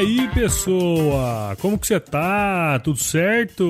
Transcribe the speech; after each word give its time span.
aí, 0.00 0.28
pessoa? 0.28 1.54
Como 1.60 1.78
que 1.78 1.86
você 1.86 2.00
tá? 2.00 2.78
Tudo 2.78 2.98
certo? 2.98 3.64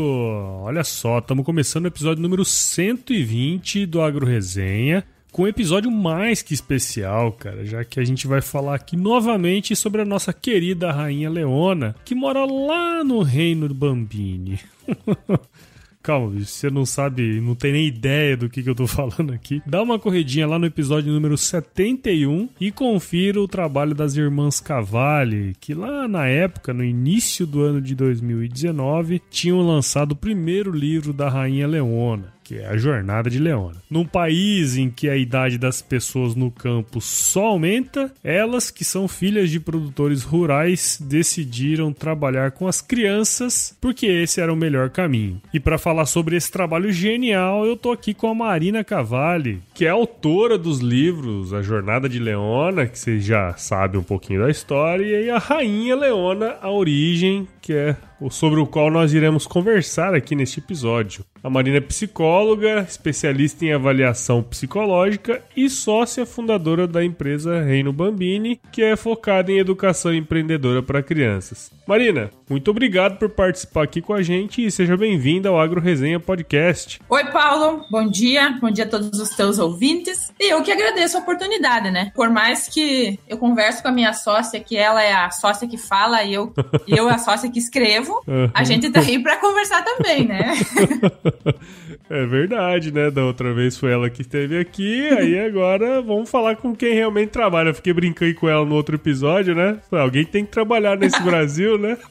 Olha 0.63 0.85
só, 0.85 1.19
estamos 1.19 1.45
começando 1.45 1.87
o 1.87 1.89
episódio 1.89 2.23
número 2.23 2.45
120 2.45 3.85
do 3.85 4.01
Agro 4.01 4.25
Resenha, 4.25 5.05
com 5.33 5.43
um 5.43 5.49
episódio 5.49 5.91
mais 5.91 6.41
que 6.41 6.55
especial, 6.55 7.33
cara, 7.33 7.67
já 7.67 7.85
que 7.85 7.99
a 7.99 8.05
gente 8.05 8.29
vai 8.29 8.41
falar 8.41 8.77
aqui 8.77 8.97
novamente 8.97 9.75
sobre 9.75 10.03
a 10.03 10.05
nossa 10.05 10.33
querida 10.33 10.93
rainha 10.93 11.29
Leona, 11.29 11.97
que 12.05 12.15
mora 12.15 12.45
lá 12.45 13.03
no 13.03 13.23
reino 13.23 13.67
do 13.67 13.75
Bambini. 13.75 14.61
Calma, 16.03 16.41
você 16.41 16.71
não 16.71 16.87
sabe, 16.87 17.41
não 17.41 17.55
tem 17.55 17.73
nem 17.73 17.87
ideia 17.87 18.37
do 18.37 18.49
que, 18.49 18.63
que 18.63 18.71
eu 18.71 18.75
tô 18.75 18.87
falando 18.89 19.33
aqui. 19.33 19.63
Dá 19.67 19.83
uma 19.83 19.99
corridinha 19.99 20.47
lá 20.47 20.59
no 20.59 20.67
episódio 20.67 21.13
número 21.13 21.37
71 21.37 22.49
e 22.59 22.73
confira 22.73 23.41
o 23.41 23.49
trabalho 23.49 23.95
das 23.95 24.17
irmãs 24.17 24.61
Cavalli, 24.61 25.55
que 25.61 25.75
lá 25.75 26.09
na 26.09 26.27
época, 26.27 26.73
no 26.73 26.83
início 26.83 27.47
do 27.47 27.61
ano 27.61 27.81
de 27.81 27.95
2019, 27.95 29.21
tinham 29.31 29.61
lançado 29.61 30.13
o 30.13 30.17
primeiro 30.17 30.71
livro 30.71 31.13
da 31.13 31.29
Rainha 31.29 31.67
Leona 31.67 32.40
que 32.51 32.59
é 32.59 32.67
a 32.67 32.77
jornada 32.77 33.31
de 33.31 33.39
Leona. 33.39 33.77
Num 33.89 34.05
país 34.05 34.77
em 34.77 34.91
que 34.91 35.09
a 35.09 35.17
idade 35.17 35.57
das 35.57 35.81
pessoas 35.81 36.35
no 36.35 36.51
campo 36.51 37.01
só 37.01 37.45
aumenta, 37.45 38.13
elas, 38.25 38.73
que 38.73 38.85
são 38.85 39.07
filhas 39.07 39.51
de 39.51 39.61
produtores 39.61 40.25
rurais, 40.25 40.99
decidiram 41.01 41.93
trabalhar 41.93 42.51
com 42.51 42.67
as 42.67 42.81
crianças 42.81 43.77
porque 43.81 44.05
esse 44.05 44.41
era 44.41 44.53
o 44.53 44.57
melhor 44.57 44.91
caminho. 44.91 45.41
E 45.55 45.61
para 45.61 45.79
falar 45.79 46.07
sobre 46.07 46.35
esse 46.35 46.51
trabalho 46.51 46.91
genial, 46.91 47.65
eu 47.65 47.77
tô 47.77 47.93
aqui 47.93 48.13
com 48.13 48.27
a 48.27 48.35
Marina 48.35 48.83
Cavalli, 48.83 49.63
que 49.73 49.87
é 49.87 49.89
autora 49.89 50.59
dos 50.59 50.81
livros 50.81 51.55
A 51.55 51.63
Jornada 51.63 52.09
de 52.09 52.19
Leona, 52.19 52.85
que 52.85 52.99
você 52.99 53.21
já 53.21 53.55
sabe 53.57 53.97
um 53.97 54.03
pouquinho 54.03 54.41
da 54.41 54.51
história, 54.51 55.21
e 55.21 55.31
a 55.31 55.39
Rainha 55.39 55.95
Leona, 55.95 56.57
A 56.61 56.69
Origem, 56.69 57.47
que 57.63 57.73
é 57.73 57.97
sobre 58.29 58.61
o 58.61 58.67
qual 58.67 58.91
nós 58.91 59.15
iremos 59.15 59.47
conversar 59.47 60.15
aqui 60.15 60.35
neste 60.35 60.59
episódio. 60.59 61.25
A 61.43 61.49
Marina 61.49 61.79
é 61.79 61.81
psicóloga, 61.81 62.85
especialista 62.87 63.65
em 63.65 63.73
avaliação 63.73 64.43
psicológica 64.43 65.43
e 65.57 65.71
sócia 65.71 66.27
fundadora 66.27 66.87
da 66.87 67.03
empresa 67.03 67.63
Reino 67.63 67.93
Bambini, 67.93 68.61
que 68.71 68.83
é 68.83 68.97
focada 68.97 69.51
em 69.51 69.59
educação 69.59 70.13
empreendedora 70.13 70.83
para 70.83 71.03
crianças. 71.03 71.71
Marina, 71.87 72.31
muito 72.49 72.71
obrigado 72.71 73.19
por 73.19 73.31
participar 73.31 73.83
aqui 73.83 74.01
com 74.01 74.13
a 74.13 74.23
gente 74.23 74.65
e 74.65 74.71
seja 74.71 74.97
bem-vinda 74.97 75.49
ao 75.49 75.61
Agro 75.61 75.81
Resenha 75.81 76.21
Podcast. 76.21 77.01
Oi, 77.09 77.25
Paulo. 77.33 77.85
Bom 77.91 78.07
dia. 78.07 78.59
Bom 78.61 78.71
dia 78.71 78.85
a 78.85 78.89
todos 78.89 79.19
os 79.19 79.31
teus 79.31 79.59
ouvintes. 79.59 80.33
E 80.39 80.53
eu 80.53 80.63
que 80.63 80.71
agradeço 80.71 81.17
a 81.17 81.21
oportunidade, 81.21 81.91
né? 81.91 82.13
Por 82.15 82.31
mais 82.31 82.69
que 82.69 83.19
eu 83.29 83.39
converso 83.39 83.83
com 83.83 83.89
a 83.89 83.93
minha 83.93 84.13
sócia, 84.13 84.61
que 84.61 84.77
ela 84.77 85.03
é 85.03 85.13
a 85.13 85.31
sócia 85.31 85.67
que 85.67 85.77
fala 85.77 86.23
e 86.23 86.35
eu, 86.35 86.53
eu 86.87 87.09
a 87.09 87.19
sócia 87.19 87.51
que 87.51 87.59
escrevo, 87.59 88.10
uhum. 88.27 88.51
a 88.53 88.65
gente 88.65 88.91
tá 88.91 89.01
aí 89.01 89.23
para 89.23 89.37
conversar 89.37 89.85
também, 89.85 90.27
né? 90.27 90.55
É 92.11 92.27
verdade, 92.27 92.93
né? 92.93 93.09
Da 93.09 93.25
outra 93.25 93.55
vez 93.55 93.79
foi 93.79 93.93
ela 93.93 94.11
que 94.11 94.23
esteve 94.23 94.59
aqui, 94.59 95.07
aí 95.11 95.39
agora 95.39 96.03
vamos 96.03 96.29
falar 96.29 96.57
com 96.57 96.75
quem 96.75 96.93
realmente 96.93 97.29
trabalha. 97.29 97.69
Eu 97.69 97.75
fiquei 97.75 97.93
brincando 97.93 98.35
com 98.35 98.49
ela 98.49 98.67
no 98.67 98.75
outro 98.75 98.97
episódio, 98.97 99.55
né? 99.55 99.79
Alguém 99.93 100.25
tem 100.25 100.45
que 100.45 100.51
trabalhar 100.51 100.99
nesse 100.99 101.19
Brasil, 101.23 101.79
né? 101.79 101.97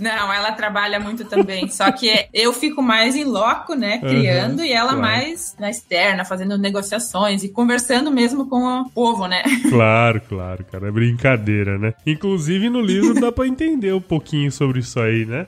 Não, 0.00 0.32
ela 0.32 0.52
trabalha 0.52 0.98
muito 0.98 1.26
também. 1.26 1.68
Só 1.68 1.92
que 1.92 2.10
eu 2.32 2.54
fico 2.54 2.80
mais 2.80 3.14
em 3.14 3.24
loco, 3.24 3.74
né? 3.74 3.98
Criando, 3.98 4.60
uhum, 4.60 4.64
e 4.64 4.72
ela 4.72 4.94
claro. 4.94 5.02
mais 5.02 5.54
na 5.60 5.68
externa, 5.68 6.24
fazendo 6.24 6.56
negociações 6.56 7.44
e 7.44 7.50
conversando 7.50 8.10
mesmo 8.10 8.48
com 8.48 8.80
o 8.80 8.88
povo, 8.88 9.26
né? 9.26 9.42
Claro, 9.68 10.22
claro, 10.26 10.64
cara. 10.64 10.88
É 10.88 10.90
brincadeira, 10.90 11.78
né? 11.78 11.92
Inclusive 12.06 12.70
no 12.70 12.80
livro 12.80 13.20
dá 13.20 13.30
pra 13.30 13.46
entender 13.50 13.92
um 13.92 14.00
pouquinho 14.00 14.50
sobre 14.50 14.80
isso 14.80 14.98
aí, 14.98 15.24
né? 15.24 15.46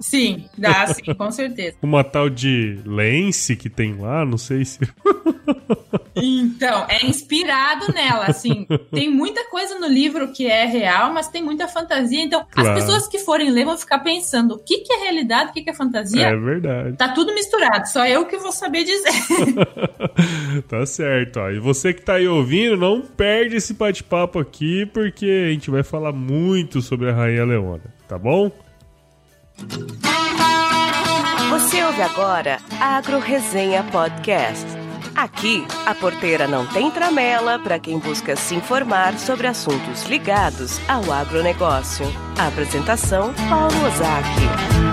Sim, 0.00 0.46
dá 0.56 0.86
sim, 0.88 1.14
com 1.14 1.30
certeza. 1.30 1.76
Uma 1.82 2.02
tal 2.02 2.28
de 2.28 2.78
Lance 2.84 3.56
que 3.56 3.68
tem 3.68 3.94
lá, 3.94 4.24
não 4.24 4.38
sei 4.38 4.64
se. 4.64 4.80
Então, 6.14 6.86
é 6.88 7.06
inspirado 7.06 7.92
nela, 7.92 8.26
assim. 8.26 8.66
Tem 8.92 9.10
muita 9.10 9.48
coisa 9.48 9.78
no 9.78 9.86
livro 9.86 10.32
que 10.32 10.46
é 10.46 10.66
real, 10.66 11.12
mas 11.12 11.28
tem 11.28 11.42
muita 11.42 11.66
fantasia. 11.66 12.22
Então, 12.22 12.46
claro. 12.50 12.70
as 12.70 12.74
pessoas 12.74 13.08
que 13.08 13.18
forem 13.18 13.50
ler 13.50 13.64
vão 13.64 13.78
ficar 13.78 14.00
pensando 14.00 14.54
o 14.54 14.58
que, 14.58 14.78
que 14.78 14.92
é 14.92 14.98
realidade, 14.98 15.50
o 15.50 15.52
que, 15.52 15.62
que 15.62 15.70
é 15.70 15.74
fantasia. 15.74 16.26
É 16.26 16.36
verdade. 16.36 16.96
Tá 16.96 17.08
tudo 17.08 17.34
misturado, 17.34 17.88
só 17.88 18.06
eu 18.06 18.26
que 18.26 18.36
vou 18.36 18.52
saber 18.52 18.84
dizer. 18.84 19.12
tá 20.68 20.84
certo, 20.84 21.40
ó. 21.40 21.50
E 21.50 21.58
você 21.58 21.92
que 21.92 22.02
tá 22.02 22.14
aí 22.14 22.28
ouvindo, 22.28 22.76
não 22.76 23.00
perde 23.00 23.56
esse 23.56 23.72
bate-papo 23.74 24.38
aqui, 24.38 24.84
porque 24.86 25.46
a 25.48 25.52
gente 25.52 25.70
vai 25.70 25.82
falar 25.82 26.12
muito 26.12 26.41
sobre 26.82 27.10
a 27.10 27.14
Rainha 27.14 27.44
Leona, 27.44 27.84
tá 28.08 28.18
bom? 28.18 28.50
Você 31.50 31.84
ouve 31.84 32.02
agora 32.02 32.58
Agro 32.80 33.18
Resenha 33.18 33.82
Podcast. 33.84 34.66
Aqui, 35.14 35.64
a 35.84 35.94
porteira 35.94 36.48
não 36.48 36.66
tem 36.66 36.90
tramela 36.90 37.58
para 37.58 37.78
quem 37.78 37.98
busca 37.98 38.34
se 38.34 38.54
informar 38.54 39.18
sobre 39.18 39.46
assuntos 39.46 40.04
ligados 40.04 40.80
ao 40.88 41.12
agronegócio. 41.12 42.06
A 42.38 42.48
apresentação, 42.48 43.34
Paulo 43.48 43.76
Ozaki. 43.86 44.91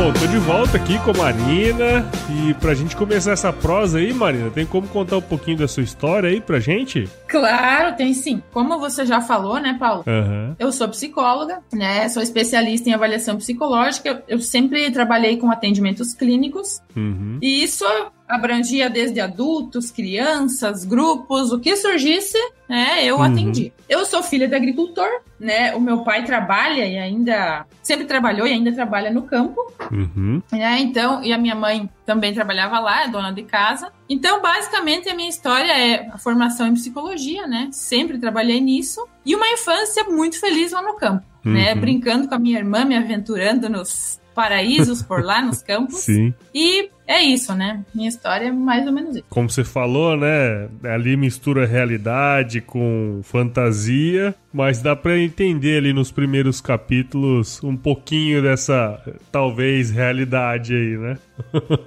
Bom, 0.00 0.14
tô 0.14 0.26
de 0.26 0.38
volta 0.38 0.78
aqui 0.78 0.98
com 1.00 1.10
a 1.10 1.14
Marina 1.14 2.10
e 2.30 2.54
pra 2.54 2.72
gente 2.72 2.96
começar 2.96 3.32
essa 3.32 3.52
prosa 3.52 3.98
aí, 3.98 4.14
Marina, 4.14 4.48
tem 4.48 4.64
como 4.64 4.88
contar 4.88 5.18
um 5.18 5.20
pouquinho 5.20 5.58
da 5.58 5.68
sua 5.68 5.82
história 5.82 6.30
aí 6.30 6.40
pra 6.40 6.58
gente? 6.58 7.06
Claro, 7.28 7.94
tem 7.94 8.14
sim. 8.14 8.42
Como 8.50 8.80
você 8.80 9.04
já 9.04 9.20
falou, 9.20 9.60
né, 9.60 9.76
Paulo? 9.78 10.02
Uhum. 10.06 10.56
Eu 10.58 10.72
sou 10.72 10.88
psicóloga, 10.88 11.58
né? 11.70 12.08
Sou 12.08 12.22
especialista 12.22 12.88
em 12.88 12.94
avaliação 12.94 13.36
psicológica. 13.36 14.24
Eu 14.26 14.40
sempre 14.40 14.90
trabalhei 14.90 15.36
com 15.36 15.50
atendimentos 15.50 16.14
clínicos. 16.14 16.80
Uhum. 16.96 17.38
E 17.42 17.62
isso 17.62 17.84
abrangia 18.30 18.88
desde 18.88 19.20
adultos, 19.20 19.90
crianças, 19.90 20.84
grupos, 20.84 21.52
o 21.52 21.58
que 21.58 21.76
surgisse, 21.76 22.38
né, 22.68 23.04
eu 23.04 23.16
uhum. 23.16 23.22
atendi. 23.22 23.72
Eu 23.88 24.06
sou 24.06 24.22
filha 24.22 24.46
de 24.46 24.54
agricultor, 24.54 25.08
né, 25.38 25.74
o 25.74 25.80
meu 25.80 26.04
pai 26.04 26.24
trabalha 26.24 26.86
e 26.86 26.96
ainda, 26.96 27.66
sempre 27.82 28.04
trabalhou 28.04 28.46
e 28.46 28.52
ainda 28.52 28.72
trabalha 28.72 29.10
no 29.10 29.22
campo, 29.22 29.60
uhum. 29.90 30.40
né, 30.52 30.78
então, 30.80 31.22
e 31.24 31.32
a 31.32 31.38
minha 31.38 31.54
mãe 31.54 31.90
também 32.06 32.32
trabalhava 32.32 32.78
lá, 32.78 33.04
é 33.04 33.08
dona 33.08 33.32
de 33.32 33.42
casa. 33.42 33.92
Então, 34.08 34.40
basicamente, 34.40 35.08
a 35.08 35.14
minha 35.14 35.28
história 35.28 35.72
é 35.72 36.08
a 36.12 36.18
formação 36.18 36.68
em 36.68 36.74
psicologia, 36.74 37.46
né, 37.46 37.68
sempre 37.72 38.18
trabalhei 38.18 38.60
nisso, 38.60 39.04
e 39.26 39.34
uma 39.34 39.48
infância 39.48 40.04
muito 40.04 40.38
feliz 40.38 40.72
lá 40.72 40.80
no 40.80 40.94
campo, 40.94 41.24
né, 41.44 41.50
uhum. 41.50 41.52
né, 41.52 41.74
brincando 41.74 42.28
com 42.28 42.34
a 42.34 42.38
minha 42.38 42.58
irmã, 42.58 42.84
me 42.84 42.96
aventurando 42.96 43.68
nos 43.68 44.20
paraísos 44.34 45.02
por 45.02 45.22
lá 45.22 45.42
nos 45.42 45.60
campos. 45.62 46.00
Sim. 46.00 46.32
E 46.54 46.88
é 47.10 47.22
isso, 47.24 47.52
né? 47.54 47.84
Minha 47.92 48.08
história 48.08 48.46
é 48.46 48.52
mais 48.52 48.86
ou 48.86 48.92
menos 48.92 49.16
isso. 49.16 49.24
Como 49.28 49.50
você 49.50 49.64
falou, 49.64 50.16
né? 50.16 50.68
Ali 50.84 51.16
mistura 51.16 51.66
realidade 51.66 52.60
com 52.60 53.20
fantasia, 53.24 54.32
mas 54.52 54.80
dá 54.80 54.94
para 54.94 55.18
entender 55.18 55.78
ali 55.78 55.92
nos 55.92 56.12
primeiros 56.12 56.60
capítulos 56.60 57.62
um 57.64 57.76
pouquinho 57.76 58.40
dessa, 58.40 59.00
talvez, 59.32 59.90
realidade 59.90 60.74
aí, 60.74 60.96
né? 60.96 61.18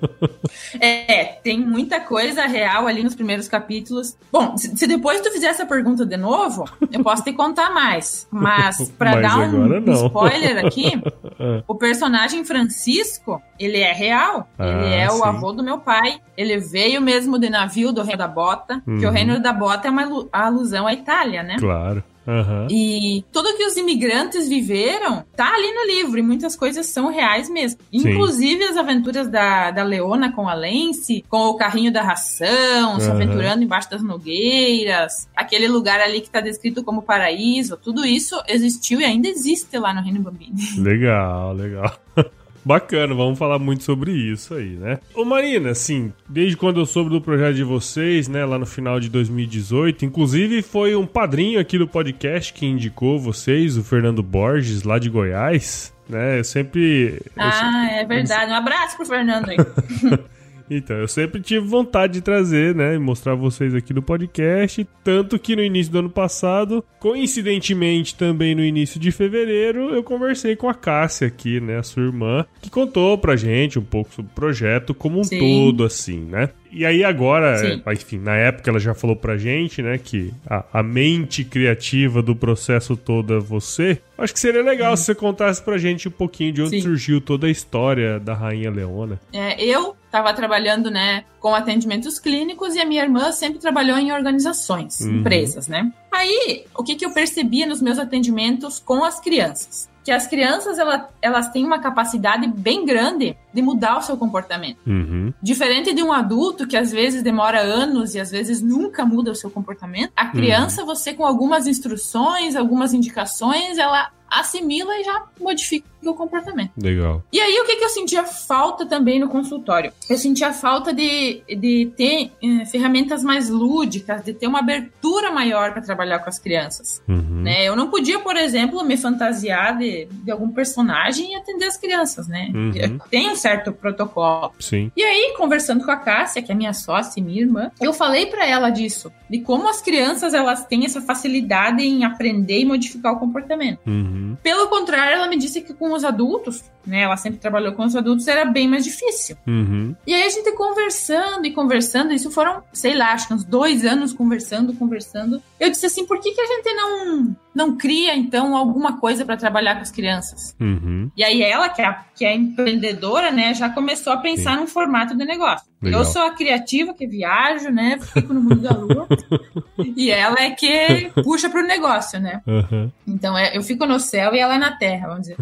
é, 0.79 1.23
tem 1.43 1.59
muita 1.59 1.99
coisa 1.99 2.45
real 2.45 2.87
ali 2.87 3.03
nos 3.03 3.15
primeiros 3.15 3.47
capítulos. 3.47 4.17
Bom, 4.31 4.57
se 4.57 4.87
depois 4.87 5.21
tu 5.21 5.31
fizer 5.31 5.47
essa 5.47 5.65
pergunta 5.65 6.05
de 6.05 6.17
novo, 6.17 6.65
eu 6.91 7.03
posso 7.03 7.23
te 7.23 7.33
contar 7.33 7.73
mais. 7.73 8.27
Mas, 8.31 8.89
para 8.97 9.21
dar 9.21 9.39
um, 9.39 9.65
um, 9.65 10.05
spoiler 10.05 10.65
aqui, 10.65 10.91
o 11.67 11.75
personagem 11.75 12.43
Francisco, 12.43 13.41
ele 13.59 13.77
é 13.77 13.91
real. 13.91 14.47
Ah, 14.57 14.67
ele 14.67 14.93
é 14.93 15.11
sim. 15.13 15.21
o 15.21 15.23
avô 15.23 15.51
do 15.51 15.63
meu 15.63 15.79
pai. 15.79 16.19
Ele 16.37 16.57
veio 16.57 17.01
mesmo 17.01 17.37
de 17.39 17.49
navio 17.49 17.91
do 17.91 18.01
Reino 18.01 18.17
da 18.17 18.27
Bota, 18.27 18.81
uhum. 18.87 18.99
que 18.99 19.05
o 19.05 19.11
Reino 19.11 19.41
da 19.41 19.53
Bota 19.53 19.87
é 19.87 19.91
uma 19.91 20.27
alusão 20.31 20.87
à 20.87 20.93
Itália, 20.93 21.43
né? 21.43 21.57
Claro. 21.59 22.03
Uhum. 22.25 22.67
E 22.69 23.23
tudo 23.31 23.55
que 23.55 23.65
os 23.65 23.75
imigrantes 23.75 24.47
viveram 24.47 25.25
tá 25.35 25.53
ali 25.53 25.73
no 25.73 25.85
livro, 25.85 26.19
e 26.19 26.21
muitas 26.21 26.55
coisas 26.55 26.85
são 26.85 27.11
reais 27.11 27.49
mesmo. 27.49 27.79
Sim. 27.91 28.09
Inclusive 28.09 28.63
as 28.63 28.77
aventuras 28.77 29.27
da, 29.27 29.71
da 29.71 29.83
Leona 29.83 30.31
com 30.31 30.47
a 30.47 30.53
Lence, 30.53 31.23
com 31.27 31.49
o 31.49 31.57
carrinho 31.57 31.91
da 31.91 32.01
ração, 32.01 32.93
uhum. 32.93 32.99
se 32.99 33.09
aventurando 33.09 33.63
embaixo 33.63 33.89
das 33.89 34.01
nogueiras, 34.01 35.27
aquele 35.35 35.67
lugar 35.67 35.99
ali 35.99 36.21
que 36.21 36.29
tá 36.29 36.39
descrito 36.39 36.83
como 36.83 37.01
paraíso, 37.01 37.77
tudo 37.77 38.05
isso 38.05 38.41
existiu 38.47 39.01
e 39.01 39.05
ainda 39.05 39.27
existe 39.27 39.77
lá 39.77 39.93
no 39.93 40.01
Reino 40.01 40.21
Bambini. 40.21 40.53
Legal, 40.77 41.53
legal. 41.53 41.91
Bacana, 42.65 43.13
vamos 43.13 43.37
falar 43.37 43.59
muito 43.59 43.83
sobre 43.83 44.11
isso 44.11 44.53
aí, 44.53 44.75
né? 44.75 44.99
Ô 45.13 45.25
Marina, 45.25 45.71
assim, 45.71 46.13
desde 46.27 46.55
quando 46.55 46.79
eu 46.79 46.85
soube 46.85 47.09
do 47.09 47.21
projeto 47.21 47.55
de 47.55 47.63
vocês, 47.63 48.27
né, 48.27 48.45
lá 48.45 48.57
no 48.57 48.65
final 48.65 48.99
de 48.99 49.09
2018, 49.09 50.05
inclusive 50.05 50.61
foi 50.61 50.95
um 50.95 51.05
padrinho 51.05 51.59
aqui 51.59 51.77
do 51.77 51.87
podcast 51.87 52.53
que 52.53 52.65
indicou 52.65 53.19
vocês, 53.19 53.77
o 53.77 53.83
Fernando 53.83 54.23
Borges, 54.23 54.83
lá 54.83 54.97
de 54.97 55.09
Goiás, 55.09 55.93
né? 56.07 56.39
Eu 56.39 56.43
sempre. 56.43 57.21
Ah, 57.37 57.89
eu... 57.91 57.99
é 57.99 58.05
verdade. 58.05 58.51
Um 58.51 58.55
abraço 58.55 58.95
pro 58.95 59.05
Fernando 59.05 59.49
aí. 59.49 59.57
Então, 60.69 60.97
eu 60.97 61.07
sempre 61.07 61.41
tive 61.41 61.65
vontade 61.65 62.13
de 62.13 62.21
trazer, 62.21 62.73
né, 62.73 62.95
e 62.95 62.99
mostrar 62.99 63.35
vocês 63.35 63.75
aqui 63.75 63.93
no 63.93 64.01
podcast, 64.01 64.87
tanto 65.03 65.37
que 65.37 65.55
no 65.55 65.63
início 65.63 65.91
do 65.91 65.99
ano 65.99 66.09
passado, 66.09 66.83
coincidentemente 66.99 68.15
também 68.15 68.55
no 68.55 68.63
início 68.63 68.99
de 68.99 69.11
fevereiro, 69.11 69.93
eu 69.93 70.03
conversei 70.03 70.55
com 70.55 70.69
a 70.69 70.73
Cássia 70.73 71.27
aqui, 71.27 71.59
né, 71.59 71.77
a 71.77 71.83
sua 71.83 72.03
irmã, 72.03 72.45
que 72.61 72.69
contou 72.69 73.17
pra 73.17 73.35
gente 73.35 73.77
um 73.77 73.83
pouco 73.83 74.13
sobre 74.13 74.31
o 74.31 74.35
projeto 74.35 74.93
como 74.93 75.19
um 75.19 75.23
Sim. 75.23 75.39
todo, 75.39 75.83
assim, 75.83 76.19
né? 76.19 76.49
E 76.73 76.85
aí 76.85 77.03
agora, 77.03 77.57
Sim. 77.57 77.81
enfim, 77.91 78.17
na 78.17 78.35
época 78.35 78.69
ela 78.69 78.79
já 78.79 78.93
falou 78.93 79.15
pra 79.15 79.37
gente, 79.37 79.81
né, 79.81 79.97
que 79.97 80.33
a, 80.49 80.65
a 80.73 80.83
mente 80.83 81.43
criativa 81.43 82.21
do 82.21 82.35
processo 82.35 82.97
todo 82.97 83.35
é 83.35 83.39
você. 83.39 84.01
Acho 84.17 84.33
que 84.33 84.39
seria 84.39 84.63
legal 84.63 84.93
hum. 84.93 84.97
se 84.97 85.05
você 85.05 85.15
contasse 85.15 85.61
pra 85.61 85.77
gente 85.77 86.07
um 86.07 86.11
pouquinho 86.11 86.51
de 86.51 86.61
onde 86.61 86.77
Sim. 86.77 86.81
surgiu 86.81 87.21
toda 87.21 87.47
a 87.47 87.49
história 87.49 88.19
da 88.19 88.33
Rainha 88.33 88.71
Leona. 88.71 89.19
É, 89.31 89.63
eu 89.63 89.95
estava 90.05 90.33
trabalhando, 90.33 90.89
né, 90.89 91.25
com 91.39 91.53
atendimentos 91.53 92.19
clínicos 92.19 92.75
e 92.75 92.79
a 92.79 92.85
minha 92.85 93.03
irmã 93.03 93.31
sempre 93.31 93.59
trabalhou 93.59 93.97
em 93.97 94.11
organizações, 94.11 94.99
uhum. 95.01 95.19
empresas, 95.19 95.67
né? 95.67 95.91
Aí, 96.11 96.65
o 96.75 96.83
que, 96.83 96.95
que 96.95 97.05
eu 97.05 97.11
percebia 97.11 97.65
nos 97.65 97.81
meus 97.81 97.97
atendimentos 97.97 98.79
com 98.79 99.03
as 99.03 99.19
crianças? 99.19 99.89
Que 100.03 100.11
as 100.11 100.27
crianças 100.27 100.77
ela, 100.77 101.09
elas 101.21 101.49
têm 101.49 101.65
uma 101.65 101.79
capacidade 101.79 102.47
bem 102.47 102.85
grande 102.85 103.37
de 103.53 103.61
mudar 103.61 103.97
o 103.97 104.01
seu 104.01 104.17
comportamento. 104.17 104.77
Uhum. 104.85 105.33
Diferente 105.41 105.93
de 105.93 106.03
um 106.03 106.11
adulto 106.11 106.67
que 106.67 106.75
às 106.75 106.91
vezes 106.91 107.23
demora 107.23 107.61
anos 107.61 108.13
e 108.15 108.19
às 108.19 108.31
vezes 108.31 108.61
nunca 108.61 109.05
muda 109.05 109.31
o 109.31 109.35
seu 109.35 109.49
comportamento, 109.49 110.11
a 110.15 110.27
criança, 110.27 110.81
uhum. 110.81 110.87
você 110.87 111.13
com 111.13 111.25
algumas 111.25 111.67
instruções, 111.67 112.55
algumas 112.55 112.93
indicações, 112.93 113.77
ela 113.77 114.09
assimila 114.39 114.97
e 114.99 115.03
já 115.03 115.25
modifica 115.39 115.87
o 116.09 116.13
comportamento. 116.13 116.71
Legal. 116.77 117.23
E 117.31 117.39
aí, 117.39 117.59
o 117.59 117.65
que, 117.65 117.77
que 117.77 117.85
eu 117.85 117.89
sentia 117.89 118.23
falta 118.23 118.85
também 118.85 119.19
no 119.19 119.29
consultório? 119.29 119.91
Eu 120.09 120.17
sentia 120.17 120.51
falta 120.51 120.93
de, 120.93 121.41
de 121.47 121.91
ter 121.95 122.31
eh, 122.43 122.65
ferramentas 122.65 123.23
mais 123.23 123.49
lúdicas, 123.49 124.23
de 124.23 124.33
ter 124.33 124.47
uma 124.47 124.59
abertura 124.59 125.31
maior 125.31 125.71
para 125.71 125.81
trabalhar 125.81 126.19
com 126.19 126.29
as 126.29 126.39
crianças. 126.39 127.01
Uhum. 127.07 127.43
Né? 127.43 127.63
Eu 127.67 127.75
não 127.75 127.89
podia, 127.89 128.19
por 128.19 128.35
exemplo, 128.35 128.83
me 128.83 128.97
fantasiar 128.97 129.77
de, 129.77 130.07
de 130.11 130.31
algum 130.31 130.49
personagem 130.49 131.33
e 131.33 131.35
atender 131.35 131.65
as 131.65 131.77
crianças, 131.77 132.27
né? 132.27 132.51
Uhum. 132.53 132.99
Tem 133.09 133.29
um 133.29 133.35
certo 133.35 133.71
protocolo. 133.71 134.51
Sim. 134.59 134.91
E 134.95 135.03
aí, 135.03 135.33
conversando 135.37 135.83
com 135.85 135.91
a 135.91 135.97
Cássia, 135.97 136.41
que 136.41 136.51
é 136.51 136.55
minha 136.55 136.73
sócia 136.73 137.19
e 137.19 137.23
minha 137.23 137.41
irmã, 137.41 137.71
eu 137.79 137.93
falei 137.93 138.25
para 138.25 138.45
ela 138.45 138.69
disso, 138.69 139.11
de 139.29 139.39
como 139.39 139.69
as 139.69 139.81
crianças 139.81 140.33
elas 140.33 140.65
têm 140.65 140.85
essa 140.85 141.01
facilidade 141.01 141.81
em 141.81 142.03
aprender 142.03 142.59
e 142.59 142.65
modificar 142.65 143.13
o 143.13 143.19
comportamento. 143.19 143.79
Uhum. 143.85 144.22
Pelo 144.41 144.67
contrário, 144.67 145.15
ela 145.15 145.27
me 145.27 145.37
disse 145.37 145.61
que 145.61 145.73
com 145.73 145.93
os 145.93 146.03
adultos, 146.03 146.63
né? 146.85 147.01
Ela 147.01 147.17
sempre 147.17 147.39
trabalhou 147.39 147.73
com 147.73 147.83
os 147.83 147.95
adultos, 147.95 148.27
era 148.27 148.45
bem 148.45 148.67
mais 148.67 148.83
difícil. 148.83 149.37
Uhum. 149.47 149.95
E 150.05 150.13
aí 150.13 150.23
a 150.23 150.29
gente 150.29 150.51
conversando 150.53 151.45
e 151.45 151.51
conversando, 151.51 152.13
isso 152.13 152.31
foram, 152.31 152.63
sei 152.71 152.95
lá, 152.95 153.13
acho 153.13 153.27
que 153.27 153.33
uns 153.33 153.43
dois 153.43 153.85
anos 153.85 154.13
conversando, 154.13 154.73
conversando. 154.73 155.41
Eu 155.59 155.69
disse 155.69 155.85
assim, 155.85 156.05
por 156.05 156.19
que, 156.19 156.31
que 156.31 156.41
a 156.41 156.45
gente 156.45 156.73
não, 156.73 157.35
não 157.53 157.77
cria, 157.77 158.15
então, 158.15 158.55
alguma 158.55 158.99
coisa 158.99 159.25
para 159.25 159.37
trabalhar 159.37 159.75
com 159.75 159.81
as 159.81 159.91
crianças? 159.91 160.55
Uhum. 160.59 161.11
E 161.15 161.23
aí 161.23 161.41
ela, 161.41 161.69
que 161.69 161.81
é, 161.81 161.97
que 162.15 162.25
é 162.25 162.35
empreendedora, 162.35 163.31
né, 163.31 163.53
já 163.53 163.69
começou 163.69 164.13
a 164.13 164.17
pensar 164.17 164.53
Sim. 164.53 164.61
num 164.61 164.67
formato 164.67 165.15
de 165.15 165.25
negócio. 165.25 165.67
Legal. 165.81 166.01
Eu 166.01 166.05
sou 166.05 166.21
a 166.21 166.31
criativa 166.31 166.93
que 166.93 167.05
viajo, 167.05 167.69
né? 167.69 167.99
Fico 167.99 168.33
no 168.33 168.41
mundo 168.41 168.61
da 168.61 168.71
lua. 168.71 169.05
e 169.97 170.09
ela 170.09 170.39
é 170.39 170.51
que 170.51 171.11
puxa 171.21 171.49
pro 171.49 171.61
negócio, 171.67 172.21
né? 172.21 172.41
Uhum. 172.47 172.89
Então 173.05 173.37
é, 173.37 173.55
eu 173.55 173.61
fico 173.61 173.85
no 173.85 173.99
céu 173.99 174.33
e 174.33 174.39
ela 174.39 174.55
é 174.55 174.57
na 174.57 174.77
terra, 174.77 175.09
vamos 175.09 175.23
dizer. 175.23 175.37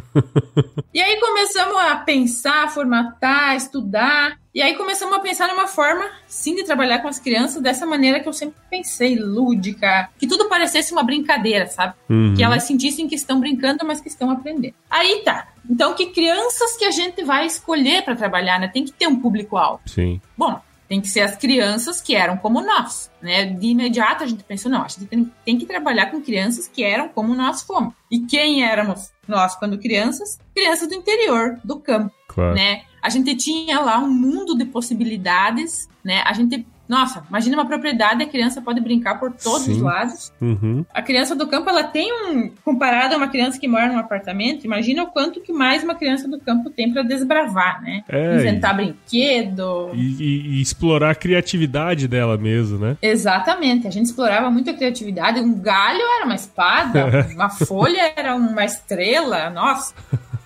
e 0.92 1.00
aí 1.00 1.20
começamos 1.20 1.78
a 1.78 1.96
pensar, 1.98 2.70
formatar, 2.72 3.56
estudar. 3.56 4.41
E 4.54 4.62
aí 4.62 4.76
começamos 4.76 5.16
a 5.16 5.20
pensar 5.20 5.48
numa 5.48 5.68
forma, 5.68 6.10
sim, 6.28 6.56
de 6.56 6.64
trabalhar 6.64 7.00
com 7.00 7.08
as 7.08 7.20
crianças 7.20 7.62
dessa 7.62 7.86
maneira 7.86 8.20
que 8.20 8.28
eu 8.28 8.34
sempre 8.34 8.56
pensei, 8.70 9.16
lúdica, 9.16 10.10
que 10.20 10.28
tudo 10.28 10.50
parecesse 10.50 10.92
uma 10.92 11.04
brincadeira, 11.04 11.68
sabe? 11.68 11.94
Uhum. 12.10 12.34
Que 12.36 12.44
elas 12.44 12.64
sentissem 12.64 13.08
que 13.08 13.16
estão 13.16 13.40
brincando, 13.40 13.86
mas 13.86 14.02
que 14.02 14.10
estão 14.10 14.30
aprendendo. 14.30 14.74
Aí 14.90 15.22
tá. 15.24 15.48
Então, 15.70 15.94
que 15.94 16.08
crianças 16.08 16.76
que 16.76 16.84
a 16.84 16.92
gente 16.92 17.24
vai 17.24 17.46
escolher 17.46 18.04
para 18.04 18.16
trabalhar, 18.16 18.60
né? 18.60 18.68
Tem 18.68 18.84
que 18.84 18.92
ter 18.92 19.08
um 19.08 19.16
público-alvo. 19.16 19.80
Sim. 19.86 20.20
Bom, 20.38 20.60
tem 20.92 21.00
que 21.00 21.08
ser 21.08 21.22
as 21.22 21.38
crianças 21.38 22.02
que 22.02 22.14
eram 22.14 22.36
como 22.36 22.60
nós, 22.60 23.10
né? 23.22 23.46
De 23.46 23.68
imediato 23.68 24.26
a 24.26 24.28
gente 24.28 24.44
pensou, 24.44 24.70
não, 24.70 24.84
a 24.84 24.90
gente 24.90 25.06
tem, 25.06 25.32
tem, 25.46 25.58
que 25.58 25.66
trabalhar 25.66 26.08
com 26.08 26.22
crianças 26.22 26.68
que 26.68 26.84
eram 26.84 27.08
como 27.08 27.34
nós 27.34 27.62
fomos. 27.62 27.94
E 28.12 28.20
quem 28.20 28.66
éramos 28.66 29.14
nós 29.26 29.56
quando 29.56 29.78
crianças? 29.78 30.38
Crianças 30.54 30.90
do 30.90 30.96
interior, 30.96 31.58
do 31.64 31.80
campo, 31.80 32.14
claro. 32.28 32.56
né? 32.56 32.84
A 33.02 33.10
gente 33.10 33.36
tinha 33.36 33.80
lá 33.80 34.00
um 34.00 34.10
mundo 34.10 34.58
de 34.58 34.66
possibilidades, 34.66 35.90
né? 36.04 36.22
A 36.26 36.34
gente 36.34 36.66
nossa, 36.92 37.24
imagina 37.30 37.56
uma 37.56 37.66
propriedade, 37.66 38.22
a 38.22 38.28
criança 38.28 38.62
pode 38.62 38.82
brincar 38.82 39.18
por 39.18 39.32
todos 39.32 39.62
Sim. 39.62 39.72
os 39.72 39.82
lados. 39.82 40.34
Uhum. 40.42 40.86
A 40.94 41.02
criança 41.02 41.34
do 41.34 41.48
campo, 41.48 41.70
ela 41.70 41.86
tem 41.86 42.12
um. 42.12 42.52
Comparado 42.66 43.14
a 43.14 43.18
uma 43.18 43.30
criança 43.30 43.58
que 43.58 43.66
mora 43.66 43.88
num 43.88 43.98
apartamento, 43.98 44.66
imagina 44.66 45.04
o 45.04 45.08
quanto 45.08 45.40
que 45.40 45.54
mais 45.54 45.86
uma 45.86 45.96
criança 45.96 46.28
do 46.28 46.38
campo 46.38 46.70
tem 46.70 46.92
para 46.92 47.02
desbravar, 47.02 47.82
né? 47.82 48.04
É, 48.10 48.36
Inventar 48.36 48.74
e, 48.74 48.76
brinquedo. 48.76 49.92
E, 49.94 50.00
e, 50.00 50.58
e, 50.58 50.62
explorar 50.62 51.12
a 51.12 51.16
criatividade 51.16 52.10
dela 52.10 52.38
mesmo, 52.38 52.78
né? 52.78 52.98
Exatamente. 53.02 53.88
A 53.88 53.90
gente 53.90 54.08
explorava 54.08 54.52
muito 54.52 54.70
a 54.70 54.74
criatividade. 54.74 55.40
Um 55.40 55.54
galho 55.54 56.02
era 56.18 56.26
uma 56.26 56.36
espada, 56.36 57.26
uma 57.34 57.50
folha 57.50 58.12
era 58.18 58.36
uma 58.36 58.66
estrela. 58.66 59.50
Nossa. 59.50 59.94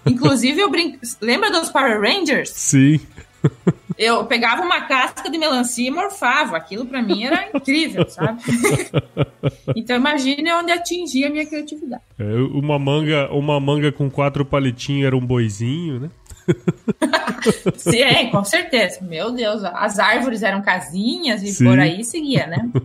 Inclusive, 0.05 0.61
eu 0.61 0.69
brinco. 0.69 0.99
Lembra 1.21 1.51
dos 1.51 1.69
Power 1.69 1.99
Rangers? 1.99 2.49
Sim. 2.49 2.99
Eu 3.97 4.25
pegava 4.25 4.61
uma 4.61 4.81
casca 4.81 5.29
de 5.29 5.37
melancia 5.37 5.87
e 5.87 5.91
morfava. 5.91 6.57
Aquilo 6.57 6.85
para 6.85 7.01
mim 7.01 7.23
era 7.23 7.49
incrível, 7.53 8.05
sabe? 8.09 8.41
então 9.73 9.95
imagine 9.95 10.51
onde 10.51 10.71
atingia 10.71 11.27
a 11.27 11.29
minha 11.29 11.45
criatividade. 11.45 12.03
É, 12.19 12.23
uma 12.51 12.77
manga, 12.77 13.29
uma 13.31 13.57
manga 13.57 13.93
com 13.93 14.09
quatro 14.09 14.43
palitinhos 14.43 15.07
era 15.07 15.15
um 15.15 15.25
boizinho, 15.25 15.99
né? 16.01 16.09
Sim, 17.77 18.01
é, 18.01 18.25
com 18.29 18.43
certeza. 18.43 18.99
Meu 19.01 19.31
Deus, 19.31 19.63
as 19.63 19.99
árvores 19.99 20.43
eram 20.43 20.61
casinhas 20.61 21.43
e 21.43 21.47
Sim. 21.47 21.65
por 21.65 21.79
aí 21.79 22.03
seguia, 22.03 22.47
né? 22.47 22.69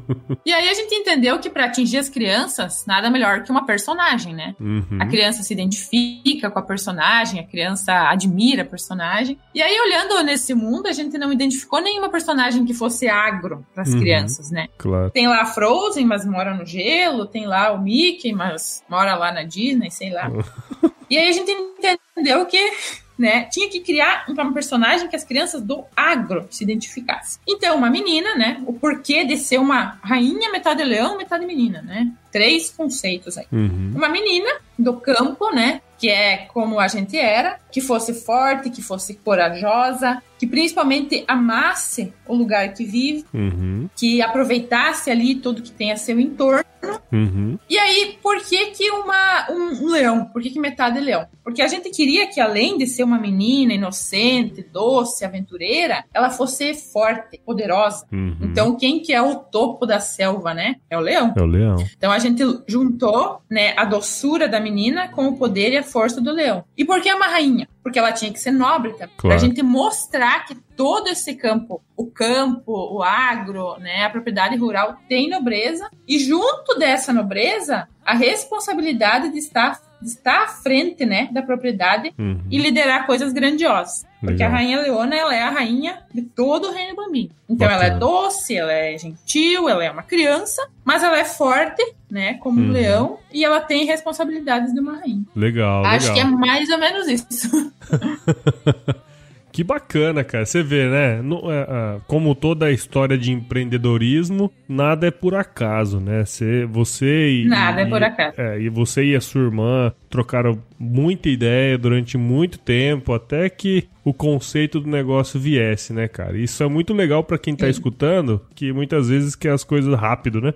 E 0.45 0.53
aí 0.53 0.69
a 0.69 0.75
gente 0.75 0.95
entendeu 0.95 1.39
que 1.39 1.51
para 1.51 1.67
atingir 1.67 1.99
as 1.99 2.09
crianças, 2.09 2.85
nada 2.87 3.11
melhor 3.11 3.43
que 3.43 3.51
uma 3.51 3.67
personagem, 3.67 4.35
né? 4.35 4.55
Uhum. 4.59 4.99
A 4.99 5.07
criança 5.07 5.43
se 5.43 5.53
identifica 5.53 6.51
com 6.51 6.59
a 6.59 6.63
personagem, 6.63 7.41
a 7.41 7.45
criança 7.45 7.93
admira 8.09 8.63
a 8.63 8.65
personagem. 8.65 9.39
E 9.55 9.61
aí, 9.61 9.79
olhando 9.81 10.23
nesse 10.25 10.55
mundo, 10.55 10.87
a 10.87 10.93
gente 10.93 11.19
não 11.19 11.33
identificou 11.33 11.81
nenhuma 11.81 12.09
personagem 12.09 12.65
que 12.65 12.73
fosse 12.73 13.09
agro 13.09 13.65
para 13.75 13.83
as 13.83 13.91
uhum. 13.91 14.01
crianças, 14.01 14.51
né? 14.51 14.69
Claro. 14.79 15.11
Tem 15.11 15.29
lá 15.29 15.43
a 15.43 15.47
Frozen, 15.47 16.07
mas 16.07 16.25
mora 16.25 16.55
no 16.55 16.65
gelo, 16.65 17.27
tem 17.27 17.47
lá 17.47 17.73
o 17.73 17.81
Mickey, 17.81 18.33
mas 18.33 18.83
mora 18.89 19.15
lá 19.15 19.31
na 19.31 19.43
Disney, 19.43 19.91
sei 19.91 20.11
lá. 20.11 20.31
e 21.09 21.19
aí 21.19 21.29
a 21.29 21.33
gente 21.33 21.51
entendeu 21.51 22.47
que 22.47 22.73
né, 23.21 23.45
tinha 23.45 23.69
que 23.69 23.81
criar 23.81 24.25
uma 24.27 24.51
personagem 24.51 25.07
que 25.07 25.15
as 25.15 25.23
crianças 25.23 25.61
do 25.61 25.85
agro 25.95 26.47
se 26.49 26.65
identificassem. 26.65 27.39
Então, 27.47 27.77
uma 27.77 27.91
menina, 27.91 28.35
né, 28.35 28.63
o 28.67 28.73
porquê 28.73 29.27
de 29.27 29.37
ser 29.37 29.59
uma 29.59 29.99
rainha 30.03 30.51
metade 30.51 30.83
leão, 30.83 31.19
metade 31.19 31.45
menina, 31.45 31.83
né? 31.83 32.11
Três 32.33 32.71
conceitos 32.71 33.37
aí. 33.37 33.45
Uhum. 33.53 33.93
Uma 33.95 34.09
menina 34.09 34.49
do 34.79 34.95
campo, 34.95 35.55
né, 35.55 35.83
que 35.99 36.09
é 36.09 36.47
como 36.47 36.81
a 36.81 36.89
gente 36.89 37.19
era, 37.19 37.59
que 37.71 37.83
fosse 37.83 38.15
forte, 38.15 38.71
que 38.71 38.81
fosse 38.81 39.13
corajosa, 39.17 40.23
que 40.41 40.47
principalmente 40.47 41.23
amasse 41.29 42.15
o 42.27 42.35
lugar 42.35 42.73
que 42.73 42.83
vive, 42.83 43.27
uhum. 43.35 43.91
que 43.95 44.23
aproveitasse 44.23 45.11
ali 45.11 45.35
tudo 45.35 45.61
que 45.61 45.71
tem 45.71 45.93
a 45.93 45.99
seu 45.99 46.19
entorno. 46.19 46.65
Uhum. 47.13 47.59
E 47.69 47.77
aí, 47.77 48.17
por 48.23 48.41
que 48.41 48.67
que 48.71 48.91
uma, 48.91 49.51
um, 49.51 49.85
um, 49.85 49.91
leão? 49.91 50.25
Por 50.25 50.41
que, 50.41 50.49
que 50.49 50.59
metade 50.59 50.97
é 50.97 51.01
leão? 51.03 51.27
Porque 51.45 51.61
a 51.61 51.69
gente 51.69 51.91
queria 51.91 52.27
que 52.27 52.41
além 52.41 52.79
de 52.79 52.87
ser 52.87 53.03
uma 53.03 53.19
menina 53.19 53.75
inocente, 53.75 54.63
doce, 54.63 55.27
aventureira, 55.27 56.05
ela 56.15 56.31
fosse 56.31 56.73
forte, 56.73 57.39
poderosa. 57.45 58.07
Uhum. 58.11 58.39
Então, 58.41 58.77
quem 58.77 59.01
que 59.01 59.13
é 59.13 59.21
o 59.21 59.37
topo 59.37 59.85
da 59.85 60.01
selva, 60.01 60.55
né? 60.55 60.77
É 60.89 60.97
o 60.97 61.01
leão. 61.01 61.35
É 61.37 61.43
o 61.43 61.47
leão. 61.47 61.77
Então, 61.99 62.11
a 62.11 62.19
gente 62.19 62.43
juntou, 62.67 63.43
né, 63.51 63.75
a 63.77 63.85
doçura 63.85 64.49
da 64.49 64.59
menina 64.59 65.09
com 65.09 65.29
o 65.29 65.37
poder 65.37 65.73
e 65.73 65.77
a 65.77 65.83
força 65.83 66.19
do 66.19 66.33
leão. 66.33 66.65
E 66.79 66.85
por 66.85 67.03
que 67.03 67.11
é 67.11 67.15
uma 67.15 67.27
rainha? 67.27 67.69
Porque 67.83 67.99
ela 67.99 68.13
tinha 68.13 68.33
que 68.33 68.39
ser 68.39 68.51
nobre 68.51 68.93
também. 68.93 69.15
Claro. 69.17 69.39
Pra 69.39 69.39
gente 69.39 69.63
mostrar 69.63 70.45
que 70.45 70.55
todo 70.77 71.09
esse 71.09 71.35
campo, 71.35 71.83
o 71.97 72.07
campo, 72.07 72.73
o 72.73 73.03
agro, 73.03 73.79
né, 73.79 74.05
a 74.05 74.11
propriedade 74.11 74.57
rural 74.57 74.99
tem 75.09 75.31
nobreza. 75.31 75.91
E 76.07 76.19
junto 76.19 76.79
dessa 76.79 77.13
nobreza, 77.13 77.89
a 78.05 78.15
responsabilidade 78.15 79.31
de 79.31 79.39
estar 79.39 79.81
estar 80.03 80.45
à 80.45 80.49
frente, 80.49 81.05
né, 81.05 81.29
da 81.31 81.43
propriedade 81.43 82.13
uhum. 82.19 82.41
e 82.51 82.59
liderar 82.59 83.07
coisas 83.07 83.33
grandiosas. 83.33 84.03
Legal. 84.03 84.21
Porque 84.21 84.43
a 84.43 84.49
rainha 84.49 84.81
Leona, 84.81 85.17
ela 85.17 85.35
é 85.35 85.43
a 85.43 85.51
rainha 85.51 86.03
de 86.13 86.23
todo 86.23 86.69
o 86.69 86.73
reino 86.73 86.97
bambino. 86.97 87.31
Então 87.49 87.69
Bacana. 87.69 87.87
ela 87.87 87.97
é 87.97 87.99
doce, 87.99 88.57
ela 88.57 88.73
é 88.73 88.97
gentil, 88.97 89.69
ela 89.69 89.85
é 89.85 89.91
uma 89.91 90.03
criança, 90.03 90.67
mas 90.85 91.03
ela 91.03 91.19
é 91.19 91.25
forte, 91.25 91.83
né, 92.11 92.35
como 92.35 92.61
uhum. 92.61 92.69
um 92.69 92.73
leão, 92.73 93.19
e 93.33 93.45
ela 93.45 93.61
tem 93.61 93.85
responsabilidades 93.85 94.73
de 94.73 94.81
uma 94.81 94.99
rainha. 94.99 95.23
Legal, 95.35 95.85
Acho 95.85 96.13
legal. 96.13 96.15
que 96.15 96.21
é 96.21 96.37
mais 96.37 96.69
ou 96.69 96.79
menos 96.79 97.09
isso. 97.09 97.73
Que 99.53 99.65
bacana, 99.65 100.23
cara. 100.23 100.47
Você 100.47 100.63
vê, 100.63 100.89
né? 100.89 101.17
É, 101.17 101.17
é, 101.17 102.01
como 102.07 102.35
toda 102.35 102.67
a 102.67 102.71
história 102.71 103.19
de 103.19 103.33
empreendedorismo, 103.33 104.51
nada 104.69 105.09
é 105.09 105.11
por 105.11 105.35
acaso, 105.35 105.99
né? 105.99 106.25
Você, 106.25 106.65
você 106.67 107.43
e. 107.43 107.45
Nada 107.47 107.83
e, 107.83 107.85
é 107.85 107.89
por 107.89 108.03
acaso. 108.03 108.41
É, 108.41 108.61
e 108.61 108.69
você 108.69 109.05
e 109.05 109.17
a 109.17 109.21
sua 109.21 109.43
irmã 109.43 109.93
trocaram 110.09 110.63
muita 110.79 111.29
ideia 111.29 111.77
durante 111.77 112.17
muito 112.17 112.59
tempo, 112.59 113.13
até 113.13 113.49
que 113.49 113.89
o 114.05 114.15
conceito 114.15 114.81
do 114.81 114.89
negócio 114.89 115.41
viesse, 115.41 115.93
né, 115.93 116.07
cara? 116.07 116.39
Isso 116.39 116.63
é 116.63 116.69
muito 116.69 116.95
legal 116.95 117.25
para 117.25 117.39
quem 117.39 117.57
tá 117.57 117.67
Sim. 117.67 117.73
escutando, 117.73 118.41
que 118.55 118.73
muitas 118.73 119.09
vezes 119.09 119.35
quer 119.35 119.53
as 119.53 119.65
coisas 119.65 119.93
rápido, 119.99 120.41
né? 120.41 120.55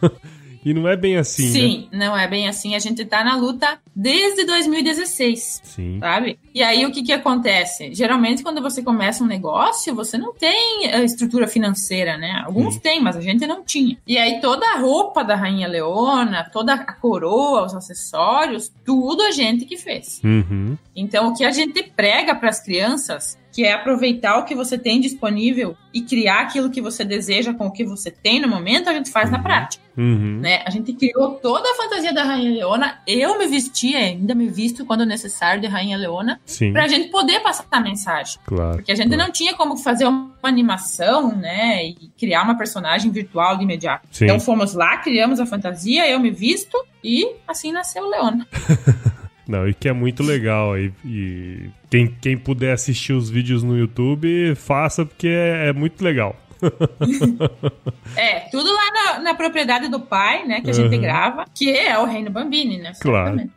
E 0.66 0.74
não 0.74 0.88
é 0.88 0.96
bem 0.96 1.16
assim, 1.16 1.52
Sim, 1.52 1.88
né? 1.92 2.08
não 2.08 2.18
é 2.18 2.26
bem 2.26 2.48
assim. 2.48 2.74
A 2.74 2.80
gente 2.80 3.04
tá 3.04 3.22
na 3.22 3.36
luta 3.36 3.78
desde 3.94 4.44
2016, 4.44 5.60
Sim. 5.62 6.00
sabe? 6.00 6.40
E 6.52 6.60
aí 6.60 6.84
o 6.84 6.90
que 6.90 7.04
que 7.04 7.12
acontece? 7.12 7.94
Geralmente 7.94 8.42
quando 8.42 8.60
você 8.60 8.82
começa 8.82 9.22
um 9.22 9.28
negócio, 9.28 9.94
você 9.94 10.18
não 10.18 10.34
tem 10.34 10.90
a 10.92 11.04
estrutura 11.04 11.46
financeira, 11.46 12.18
né? 12.18 12.42
Alguns 12.44 12.74
Sim. 12.74 12.80
têm, 12.80 13.00
mas 13.00 13.16
a 13.16 13.20
gente 13.20 13.46
não 13.46 13.62
tinha. 13.62 13.96
E 14.04 14.18
aí 14.18 14.40
toda 14.40 14.66
a 14.66 14.80
roupa 14.80 15.22
da 15.22 15.36
Rainha 15.36 15.68
Leona, 15.68 16.50
toda 16.52 16.74
a 16.74 16.92
coroa, 16.94 17.66
os 17.66 17.72
acessórios, 17.72 18.68
tudo 18.84 19.22
a 19.22 19.30
gente 19.30 19.66
que 19.66 19.76
fez. 19.76 20.20
Uhum. 20.24 20.76
Então 20.96 21.28
o 21.28 21.36
que 21.36 21.44
a 21.44 21.52
gente 21.52 21.80
prega 21.80 22.34
para 22.34 22.48
as 22.48 22.58
crianças 22.58 23.38
que 23.56 23.64
é 23.64 23.72
aproveitar 23.72 24.36
o 24.36 24.44
que 24.44 24.54
você 24.54 24.76
tem 24.76 25.00
disponível 25.00 25.74
e 25.94 26.02
criar 26.02 26.40
aquilo 26.40 26.68
que 26.68 26.82
você 26.82 27.02
deseja 27.02 27.54
com 27.54 27.68
o 27.68 27.70
que 27.70 27.86
você 27.86 28.10
tem 28.10 28.38
no 28.38 28.46
momento, 28.46 28.90
a 28.90 28.92
gente 28.92 29.10
faz 29.10 29.30
uhum. 29.30 29.32
na 29.38 29.42
prática. 29.42 29.82
Uhum. 29.96 30.40
Né? 30.42 30.62
A 30.66 30.68
gente 30.68 30.92
criou 30.92 31.36
toda 31.36 31.66
a 31.66 31.74
fantasia 31.74 32.12
da 32.12 32.22
Rainha 32.22 32.50
Leona. 32.50 32.98
Eu 33.06 33.38
me 33.38 33.46
vestia, 33.46 33.96
ainda 33.96 34.34
me 34.34 34.50
visto 34.50 34.84
quando 34.84 35.06
necessário 35.06 35.58
de 35.58 35.66
Rainha 35.66 35.96
Leona, 35.96 36.38
Sim. 36.44 36.70
pra 36.70 36.86
gente 36.86 37.08
poder 37.08 37.40
passar 37.40 37.64
a 37.70 37.80
mensagem. 37.80 38.38
Claro, 38.44 38.76
Porque 38.76 38.92
a 38.92 38.94
gente 38.94 39.08
claro. 39.08 39.22
não 39.22 39.32
tinha 39.32 39.54
como 39.54 39.78
fazer 39.78 40.04
uma 40.04 40.34
animação, 40.42 41.34
né? 41.34 41.82
E 41.82 42.10
criar 42.18 42.42
uma 42.42 42.58
personagem 42.58 43.10
virtual 43.10 43.56
de 43.56 43.64
imediato. 43.64 44.06
Sim. 44.10 44.26
Então 44.26 44.38
fomos 44.38 44.74
lá, 44.74 44.98
criamos 44.98 45.40
a 45.40 45.46
fantasia, 45.46 46.06
eu 46.06 46.20
me 46.20 46.30
visto 46.30 46.76
e 47.02 47.26
assim 47.48 47.72
nasceu 47.72 48.06
Leona. 48.06 48.46
Não, 49.46 49.68
e 49.68 49.74
que 49.74 49.88
é 49.88 49.92
muito 49.92 50.22
legal 50.22 50.72
aí. 50.72 50.92
E 51.04 51.70
quem, 51.88 52.08
quem 52.20 52.36
puder 52.36 52.72
assistir 52.72 53.12
os 53.12 53.30
vídeos 53.30 53.62
no 53.62 53.78
YouTube, 53.78 54.54
faça, 54.56 55.06
porque 55.06 55.28
é, 55.28 55.68
é 55.68 55.72
muito 55.72 56.02
legal. 56.02 56.34
é, 58.16 58.40
tudo 58.50 58.72
lá 58.72 58.90
na, 58.92 59.18
na, 59.20 59.34
propriedade 59.34 59.88
do 59.88 60.00
pai, 60.00 60.46
né, 60.46 60.62
que 60.62 60.70
a 60.70 60.72
gente 60.72 60.96
grava, 60.98 61.44
que 61.54 61.70
é 61.70 61.98
o 61.98 62.06
Reino 62.06 62.30
Bambini, 62.30 62.78
né? 62.78 62.92
Claro. 63.00 63.36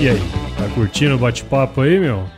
e 0.00 0.08
aí, 0.08 0.20
tá 0.56 0.68
curtindo 0.74 1.14
o 1.16 1.18
bate-papo 1.18 1.82
aí, 1.82 2.00
meu? 2.00 2.37